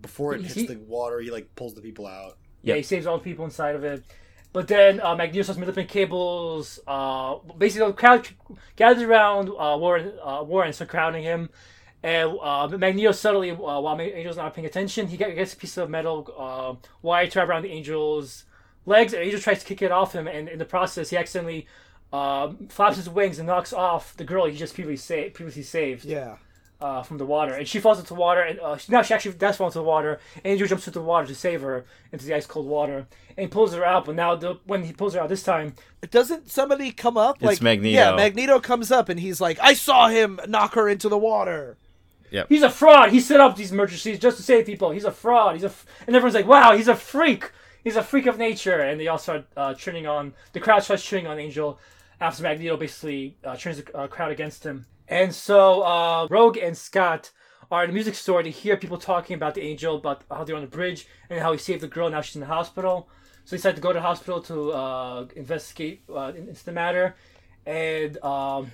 [0.00, 2.38] before it hits He- the water, he like pulls the people out.
[2.62, 4.04] Yeah, he saves all the people inside of it.
[4.52, 6.78] But then uh, Magneto starts manipulating cables.
[6.86, 8.28] Uh, basically, the crowd
[8.76, 11.50] gathers around uh, Warren, uh, Warren, start crowding him.
[12.04, 15.88] And uh, Magneto subtly, uh, while Angel's not paying attention, he gets a piece of
[15.88, 18.44] metal uh, wire to wrap around the Angel's
[18.84, 20.28] legs, and Angel tries to kick it off him.
[20.28, 21.66] And in the process, he accidentally
[22.12, 26.04] uh, flaps his wings and knocks off the girl he just previously, sa- previously saved
[26.04, 26.36] yeah.
[26.78, 29.14] uh, from the water, and she falls into the water, and uh, she, now she
[29.14, 30.20] actually does fall into the water.
[30.44, 33.46] Angel jumps into the water to save her into the ice cold water, and he
[33.46, 34.04] pulls her out.
[34.04, 35.72] But now, the, when he pulls her out this time,
[36.10, 37.40] Doesn't somebody come up?
[37.40, 37.98] like Magneto.
[37.98, 41.78] Yeah, Magneto comes up and he's like, "I saw him knock her into the water."
[42.48, 43.10] He's a fraud.
[43.10, 44.90] He set up these emergencies just to save people.
[44.90, 45.54] He's a fraud.
[45.54, 47.50] He's a, f- and everyone's like, "Wow, he's a freak.
[47.82, 50.34] He's a freak of nature." And they all start uh, cheering on.
[50.52, 51.78] The crowd starts cheering on Angel
[52.20, 54.86] after Magneto basically uh, turns the uh, crowd against him.
[55.08, 57.30] And so uh, Rogue and Scott
[57.70, 58.42] are in a music store.
[58.42, 61.52] They hear people talking about the Angel, about how they're on the bridge, and how
[61.52, 62.10] he saved the girl.
[62.10, 63.08] Now she's in the hospital.
[63.44, 67.14] So they decide to go to the hospital to uh, investigate uh, into the matter.
[67.66, 68.70] And um,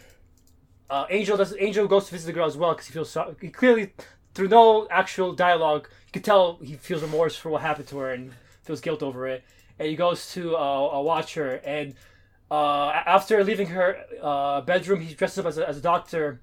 [0.91, 1.55] uh, Angel does.
[1.59, 3.93] Angel goes to visit the girl as well because he feels so, he clearly
[4.35, 8.13] through no actual dialogue, you can tell he feels remorse for what happened to her
[8.13, 8.33] and
[8.63, 9.45] feels guilt over it.
[9.79, 11.95] And he goes to uh, uh, watch her, and
[12.51, 16.41] uh, after leaving her uh, bedroom, he dresses up as a, as a doctor.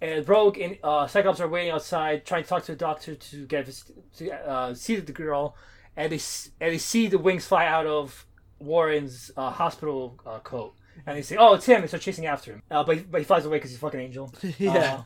[0.00, 3.68] And Rogue and uh, are waiting outside, trying to talk to the doctor to get
[4.16, 5.56] to uh, see the girl,
[5.94, 6.20] and they
[6.60, 8.24] and they see the wings fly out of
[8.58, 10.74] Warren's uh, hospital uh, coat,
[11.06, 12.62] and they say, "Oh, it's him!" and start chasing after him.
[12.70, 14.32] Uh, but he, but he flies away because he's a fucking angel.
[14.58, 14.72] Yeah.
[14.74, 15.02] Uh,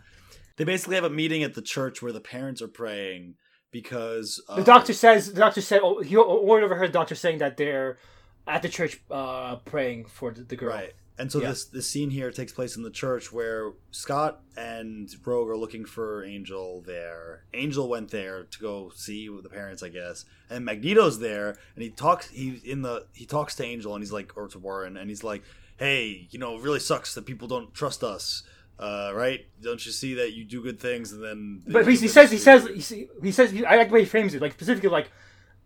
[0.56, 3.34] They basically have a meeting at the church where the parents are praying
[3.72, 7.38] because uh, The doctor says the doctor said oh, he ordered overheard the doctor saying
[7.38, 7.98] that they're
[8.46, 10.70] at the church uh, praying for the, the girl.
[10.70, 10.92] Right.
[11.18, 11.50] And so Yeah.
[11.50, 15.84] this this scene here takes place in the church where Scott and Rogue are looking
[15.84, 17.44] for Angel there.
[17.52, 20.24] Angel went there to go see the parents, I guess.
[20.50, 24.12] And Magneto's there and he talks he in the he talks to Angel and he's
[24.12, 25.42] like or to Warren and he's like,
[25.76, 28.42] Hey, you know, it really sucks that people don't trust us.
[28.78, 29.46] Uh, right?
[29.62, 32.66] Don't you see that you do good things and then But he, says he says
[32.66, 35.12] he, see- he says I like the way he frames it like specifically like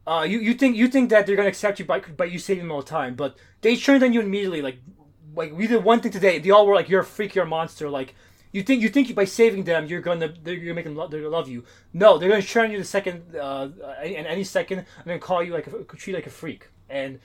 [0.06, 2.64] uh, you you think you think that they're gonna accept you by by you saving
[2.64, 4.60] them all the time, but they turned on you immediately.
[4.62, 4.78] Like
[5.34, 6.38] like we did one thing today.
[6.38, 7.34] They all were like, "You're a freak.
[7.34, 8.14] You're a monster." Like
[8.52, 11.20] you think you think by saving them you're gonna they're gonna make them lo- they're
[11.20, 11.64] gonna love you.
[11.92, 13.68] No, they're gonna turn you the second uh,
[14.02, 17.20] and any second and then call you like a, treat you like a freak and.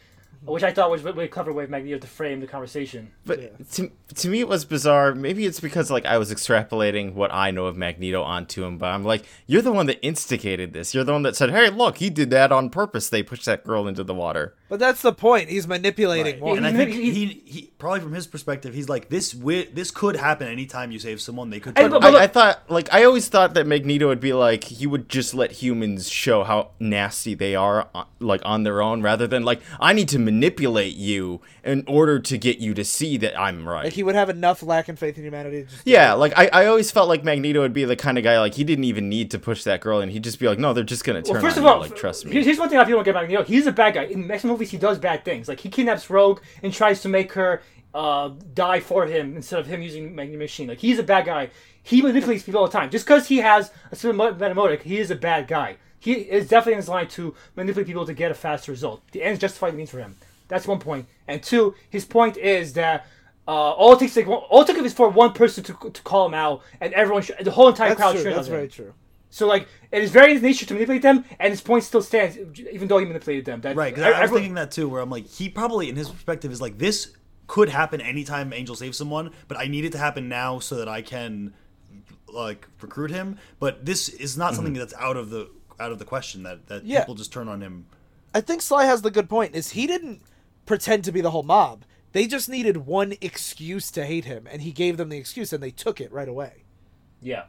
[0.46, 3.12] Which I thought was a really clever way of Magneto to frame the conversation.
[3.26, 5.16] But to, to me, it was bizarre.
[5.16, 8.88] Maybe it's because like I was extrapolating what I know of Magneto onto him, but
[8.88, 10.94] I'm like, you're the one that instigated this.
[10.94, 13.08] You're the one that said, "Hey, look, he did that on purpose.
[13.08, 15.50] They pushed that girl into the water." But that's the point.
[15.50, 16.40] He's manipulating Right.
[16.42, 16.58] more.
[16.58, 19.32] And I think he- he, he probably from his perspective, he's like this.
[19.34, 21.52] Wi- this could happen anytime you save someone.
[21.52, 21.78] They could.
[21.78, 22.24] Hey, but- but I.
[22.24, 25.52] I thought, like, I always thought that Magneto would be like he would just let
[25.52, 29.94] humans show how nasty they are, uh, like on their own, rather than like I
[29.94, 33.84] need to manipulate you in order to get you to see that I'm right.
[33.84, 36.48] like he would have enough lack in faith in humanity to just Yeah, like I,
[36.52, 39.08] I always felt like Magneto would be the kind of guy like he didn't even
[39.08, 41.34] need to push that girl, and he'd just be like, no, they're just gonna turn
[41.34, 42.32] Well, first on of all, you, like trust me.
[42.32, 43.44] Here's, here's one thing I people don't get about Magneto.
[43.44, 44.04] He's a bad guy.
[44.06, 45.47] In X Men movies, he does bad things.
[45.47, 47.61] Like he kidnaps Rogue and tries to make her
[47.93, 50.68] uh, die for him instead of him using Magneto Machine.
[50.68, 51.49] Like he's a bad guy.
[51.84, 52.89] He manipulates people all the time.
[52.89, 55.78] Just because he has a certain mo- metamotic, he is a bad guy.
[55.99, 59.01] He is definitely in his line to manipulate people to get a faster result.
[59.11, 60.16] The ends justify the means for him.
[60.47, 61.07] That's one point.
[61.28, 63.05] And two, his point is that.
[63.45, 66.26] Uh, all it takes like all it took is for one person to, to call
[66.28, 68.34] him out, and everyone, sh- the whole entire That's crowd true.
[68.34, 68.53] That's him.
[68.53, 68.93] very true.
[69.34, 72.04] So like it is very in his nature to manipulate them, and his point still
[72.04, 72.38] stands,
[72.72, 73.62] even though he manipulated them.
[73.62, 74.88] That Right, because I, I was everyone- thinking that too.
[74.88, 77.18] Where I'm like, he probably in his perspective is like, this
[77.48, 80.88] could happen anytime Angel saves someone, but I need it to happen now so that
[80.88, 81.56] I can
[82.28, 83.40] like recruit him.
[83.60, 84.56] But this is not mm-hmm.
[84.56, 87.00] something that's out of the out of the question that that Yeah.
[87.00, 87.88] people just turn on him.
[88.36, 89.56] I think Sly has the good point.
[89.56, 90.22] Is he didn't
[90.68, 91.86] pretend to be the whole mob.
[92.12, 95.64] They just needed one excuse to hate him, and he gave them the excuse, and
[95.64, 96.66] they took it right away.
[97.20, 97.46] Yeah.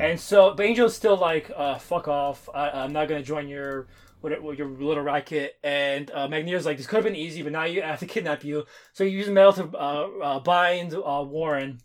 [0.00, 2.48] And so, but Angel's still like, uh, "Fuck off!
[2.54, 3.88] I, I'm not gonna join your
[4.20, 7.64] what, your little racket." And uh, Magneto's like, "This could have been easy, but now
[7.64, 11.24] you I have to kidnap you." So he uses metal to uh, uh, bind uh,
[11.26, 11.80] Warren,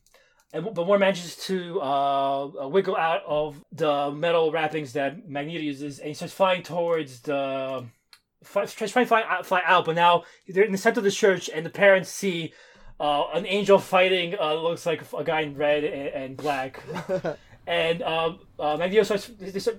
[0.53, 5.63] and but Warren manages to uh, uh, wiggle out of the metal wrappings that Magneto
[5.63, 7.85] uses, and he starts flying towards the.
[8.43, 11.03] Fly, tries trying to fly out, fly out, but now they're in the center of
[11.03, 12.53] the church, and the parents see
[12.99, 14.35] uh, an angel fighting.
[14.39, 16.81] Uh, looks like a guy in red and, and black
[17.67, 19.29] and um, uh, Magneto starts.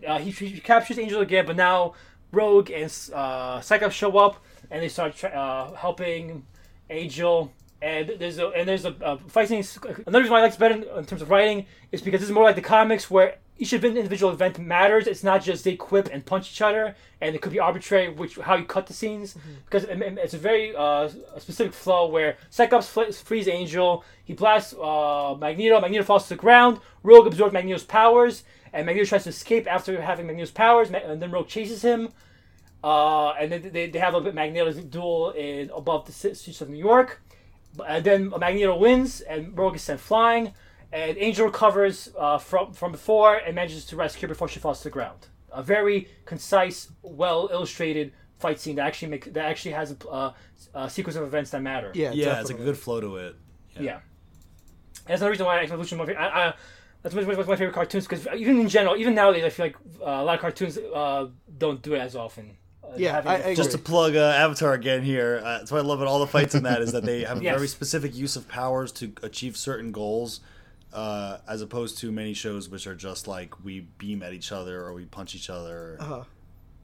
[0.06, 1.94] Uh, he, he captures Angel again, but now
[2.30, 3.60] Rogue and uh,
[3.90, 6.44] show up, and they start uh, helping
[6.90, 7.52] Angel.
[7.80, 9.18] And there's a and there's a, a.
[10.06, 12.28] Another reason why I like this better in, in terms of writing is because this
[12.28, 15.06] is more like the comics where each individual event matters.
[15.06, 18.36] It's not just they quip and punch each other, and it could be arbitrary which
[18.36, 22.06] how you cut the scenes because it- it- it's a very uh, a specific flow
[22.08, 22.88] where Cyclops
[23.20, 28.44] frees Angel, he blasts uh, Magneto, Magneto falls to the ground, Rogue absorbs Magneto's powers,
[28.72, 32.10] and Magneto tries to escape after having Magneto's powers, and then Rogue chases him.
[32.84, 36.68] Uh, and then they, they have a bit Magneto's duel in above the streets of
[36.68, 37.20] New York.
[37.86, 40.52] And then Magneto wins, and Rogue is sent flying,
[40.92, 44.78] and Angel recovers uh, from from before and manages to rescue her before she falls
[44.78, 45.26] to the ground.
[45.52, 50.32] A very concise, well illustrated fight scene that actually make that actually has a, uh,
[50.74, 51.90] a sequence of events that matter.
[51.94, 53.36] Yeah, Yeah, it's like a good flow to it.
[53.78, 53.94] Yeah.
[53.94, 54.02] And
[55.06, 56.22] that's another reason why X Men Evolution is my favorite.
[56.22, 56.54] I, I,
[57.02, 59.76] that's one of my favorite cartoons because even in general, even nowadays, I feel like
[60.00, 62.56] uh, a lot of cartoons uh, don't do it as often.
[62.84, 65.70] Uh, Yeah, having I- a- I Just to plug uh, Avatar again here, uh, that's
[65.72, 66.08] why I love it.
[66.08, 67.54] All the fights in that is that they have a Yes.
[67.56, 70.40] very specific use of powers to achieve certain goals,
[70.92, 74.82] uh, as opposed to many shows which are just like we beam at each other
[74.82, 75.96] or we punch each other.
[76.00, 76.24] Uh-huh.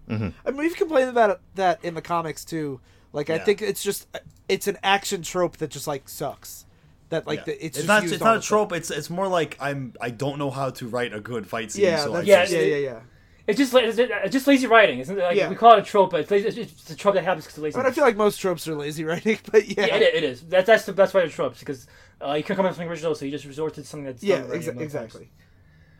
[0.08, 0.14] I
[0.50, 2.80] mean, we've complained about that in the comics too.
[3.12, 4.06] Like, I think it's just
[4.48, 6.66] it's an action trope that just like sucks.
[7.10, 7.44] That like Yeah.
[7.44, 8.46] the, it's, it's just not used it's not a the time.
[8.48, 8.72] trope.
[8.72, 11.84] It's it's more like I'm I don't know how to write a good fight scene.
[11.84, 13.00] Yeah, so Yeah, just, yeah, it- yeah, yeah.
[13.46, 15.22] It's just like it's it's just lazy writing, isn't it?
[15.22, 15.48] Like, Yeah.
[15.50, 17.58] We call it a trope, but it's, lazy, it's just a trope that happens because
[17.58, 17.84] of I laziness.
[17.84, 20.40] mean, I feel like most tropes are lazy writing, but yeah, yeah, it, it is.
[20.42, 21.86] That's that's the best way to tropes because
[22.24, 24.22] uh, you can't come up with something original, so you just resort to something that's
[24.22, 24.82] yeah, exa- a million times.
[24.82, 25.30] exactly.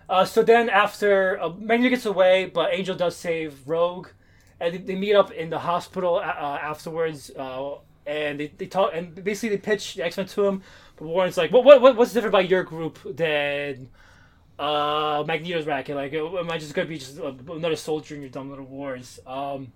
[0.09, 4.09] Uh, so then after uh, Magneto gets away, but Angel does save Rogue,
[4.61, 8.67] and they, they meet up in the hospital uh, uh, afterwards, uh, and they, they
[8.67, 10.63] talk and basically they pitch the X Men to him.
[10.97, 13.89] But Warren's like, what, what what what's different about your group than
[14.59, 15.97] uh, Magneto's racket?
[15.97, 19.19] Like, am I just gonna be just another soldier in your dumb little wars?
[19.27, 19.73] Um,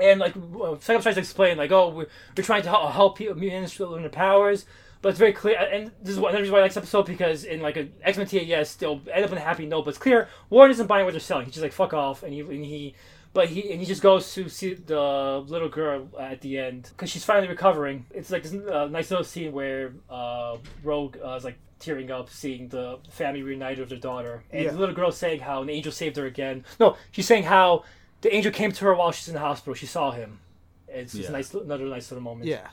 [0.00, 2.06] and like Cyclops tries to explain, like, oh, we're,
[2.36, 4.64] we're trying to hel- help people mutants with their powers,
[5.02, 5.56] but it's very clear.
[5.58, 7.92] And this is one another reason why I like this episode because in like an
[8.02, 10.86] X Men TAS, they'll end up in a happy note, but it's clear Warren isn't
[10.86, 11.46] buying what they're selling.
[11.46, 12.94] He's just like fuck off, and he and he.
[13.32, 17.10] But he and he just goes to see the little girl at the end because
[17.10, 18.06] she's finally recovering.
[18.10, 22.28] It's like this uh, nice little scene where uh, Rogue uh, is like tearing up
[22.28, 24.72] seeing the family reunited with their daughter, and Yeah.
[24.72, 26.64] the little girl saying how an angel saved her again.
[26.80, 27.84] No, she's saying how
[28.20, 29.74] the angel came to her while she's in the hospital.
[29.74, 30.40] She saw him.
[30.88, 31.28] It's just Yeah.
[31.30, 32.46] a nice, another nice little moment.
[32.48, 32.66] Yeah.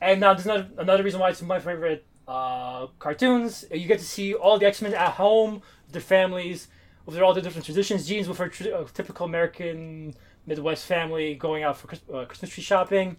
[0.00, 3.64] And now there's another, another reason why it's my favorite uh, cartoons.
[3.70, 5.54] You get to see all the X Men at home,
[5.84, 6.68] with their families,
[7.04, 8.06] with their all the different traditions.
[8.08, 10.14] Jean's with her tr- uh, typical American
[10.46, 13.16] Midwest family going out for Chris- uh, Christmas tree shopping.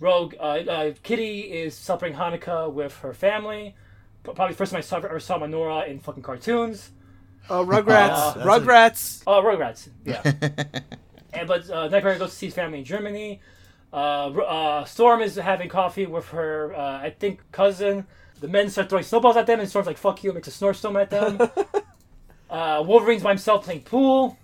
[0.00, 3.76] Rogue uh, uh, Kitty is celebrating Hanukkah with her family.
[4.24, 6.90] P- Probably first time I saw, ever saw menorah in fucking cartoons.
[7.48, 8.34] Oh, Rugrats.
[8.34, 9.22] That's a- Rugrats.
[9.26, 9.88] Oh, Rugrats.
[10.04, 10.20] Yeah.
[11.32, 13.40] and but uh, Nightmare goes to see his family in Germany.
[13.94, 18.06] Uh, uh, Storm is having coffee with her, uh, I think, cousin.
[18.40, 20.96] The men start throwing snowballs at them, and Storm's like, "Fuck you!" makes a snowstorm
[20.96, 21.38] at them.
[22.50, 24.36] uh, Wolverine's by himself playing pool,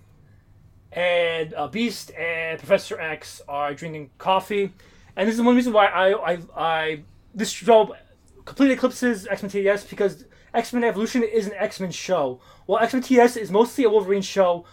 [0.93, 4.71] and uh, Beast and Professor X are drinking coffee.
[5.17, 7.03] And this is one reason why I, I, I
[7.35, 7.93] this show
[8.45, 10.23] completely eclipses X Men TS because
[10.53, 12.39] X Men Evolution is an X Men show.
[12.67, 14.63] Well, X Men TS is mostly a Wolverine show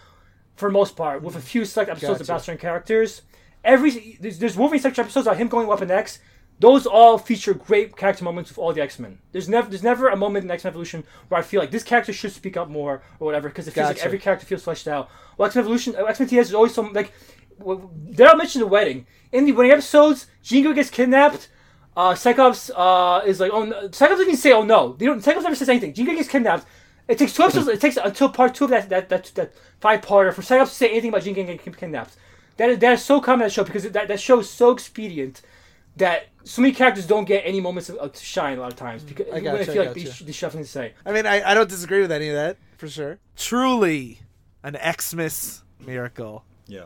[0.55, 2.31] for the most part, with a few select episodes Gotcha.
[2.31, 3.23] about certain characters.
[3.63, 6.19] Every there's, there's Wolverine section episodes about him going Weapon X.
[6.59, 9.19] Those all feature great character moments with all the X Men.
[9.31, 11.83] There's never there's never a moment in X Men Evolution where I feel like this
[11.83, 14.87] character should speak up more or whatever because it feels like every character feels fleshed
[14.87, 15.09] out.
[15.37, 17.13] Well, X Men Evolution, X Men TS is always some like.
[17.59, 20.27] Daryl mentioned the wedding in the wedding episodes.
[20.41, 21.49] Jingo gets kidnapped.
[21.95, 23.81] Uh, Cyclops uh, is like, oh, no.
[23.91, 24.93] Cyclops doesn't even say, oh no.
[24.93, 25.21] They don't.
[25.21, 25.93] Cyclops never says anything.
[25.93, 26.65] Jingo gets kidnapped.
[27.09, 27.67] It takes two episodes.
[27.67, 30.77] it takes until part two of that that that, that five parter for Cyclops to
[30.77, 32.15] say anything about Jingo getting kidnapped.
[32.59, 34.71] That is, that is so common in that show because that, that show is so
[34.71, 35.41] expedient
[35.95, 38.77] that so many characters don't get any moments of, of to shine a lot of
[38.77, 40.15] times because mm, I when gotcha, I feel I like they, gotcha.
[40.15, 40.93] sh- they should to say.
[41.05, 43.17] I mean, I, I don't disagree with any of that for sure.
[43.37, 44.19] Truly,
[44.61, 46.43] an Xmas miracle.
[46.67, 46.83] Yeah.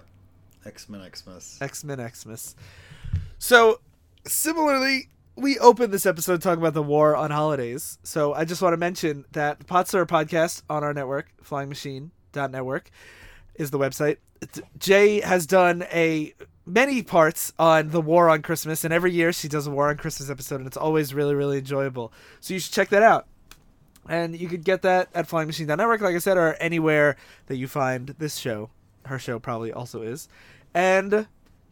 [0.64, 1.58] X Men, Xmas.
[1.60, 2.56] X Men Xmas.
[3.40, 3.82] So,
[4.28, 7.98] similarly, we opened this episode talking about the war on holidays.
[8.04, 12.91] So, I just want to mention that Potsdam podcast on our network, flyingmachine.network,
[13.56, 14.18] is the website.
[14.78, 16.34] Jay has done a
[16.65, 19.98] many parts on the war on Christmas, and every year she does a war on
[19.98, 22.14] Christmas episode, and it's always really, really enjoyable.
[22.40, 23.28] So, you should check that out.
[24.07, 27.15] And you could get that at flyingmachine.network, like I said, or anywhere
[27.48, 28.70] that you find this show.
[29.06, 30.28] Her show probably also is.
[30.74, 31.28] And you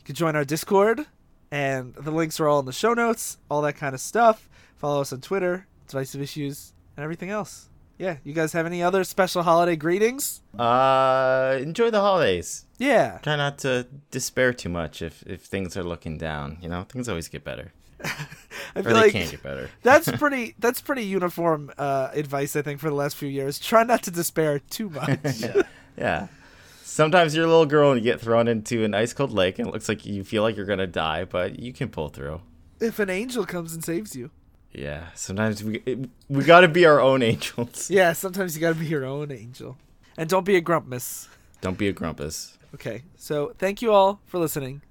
[0.06, 1.06] can join our Discord,
[1.52, 4.50] and the links are all in the show notes, all that kind of stuff.
[4.78, 7.71] Follow us on Twitter, Divisive Issues, and everything else.
[8.02, 10.42] Yeah, you guys have any other special holiday greetings?
[10.58, 12.66] Uh, enjoy the holidays.
[12.80, 13.20] Yeah.
[13.22, 16.58] Try not to despair too much if, if things are looking down.
[16.64, 17.74] You know, things always get better.
[18.04, 18.10] I
[18.78, 19.70] Or feel they like can get better.
[19.84, 23.60] that's pretty that's pretty uniform uh, advice I think for the last few years.
[23.60, 25.20] Try not to despair too much.
[25.96, 26.28] Yeah.
[26.84, 29.68] Sometimes you're a little girl and you get thrown into an ice cold lake and
[29.68, 32.42] it looks like you feel like you're gonna die, but you can pull through.
[32.80, 34.32] if an angel comes and saves you.
[34.74, 35.08] Yeah.
[35.16, 37.90] Sometimes we it, we gotta be our own angels.
[37.92, 39.78] Yeah, sometimes you got to be your own angel.
[40.18, 41.28] And don't be a grumpus.
[41.62, 42.58] Don't be a grumpus.
[42.74, 44.82] Okay, so thank you all for listening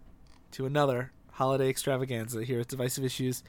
[0.53, 3.43] to another holiday extravaganza here at Divisive Issues.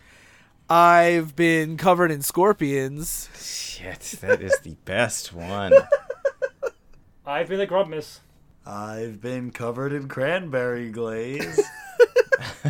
[0.69, 3.29] I've been covered in scorpions.
[3.37, 5.73] Shit, that is the best one.
[7.25, 8.19] I've been a Grumpmas.
[8.65, 11.59] I've been covered in cranberry glaze.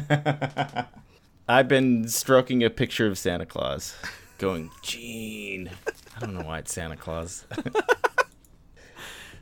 [1.48, 3.96] I've been stroking a picture of Santa Claus,
[4.38, 5.70] going, Gene.
[6.16, 7.46] I don't know why it's Santa Claus.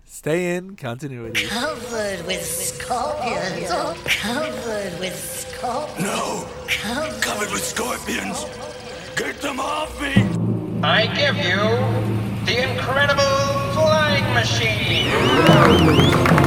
[0.05, 1.45] Stay in continuity.
[1.45, 3.69] Covered with scorpions.
[4.05, 6.03] Covered with scorpions.
[6.03, 6.47] No!
[7.21, 8.45] Covered with scorpions!
[9.15, 10.13] Get them off me!
[10.83, 11.57] I give you
[12.45, 16.38] the incredible flying machine.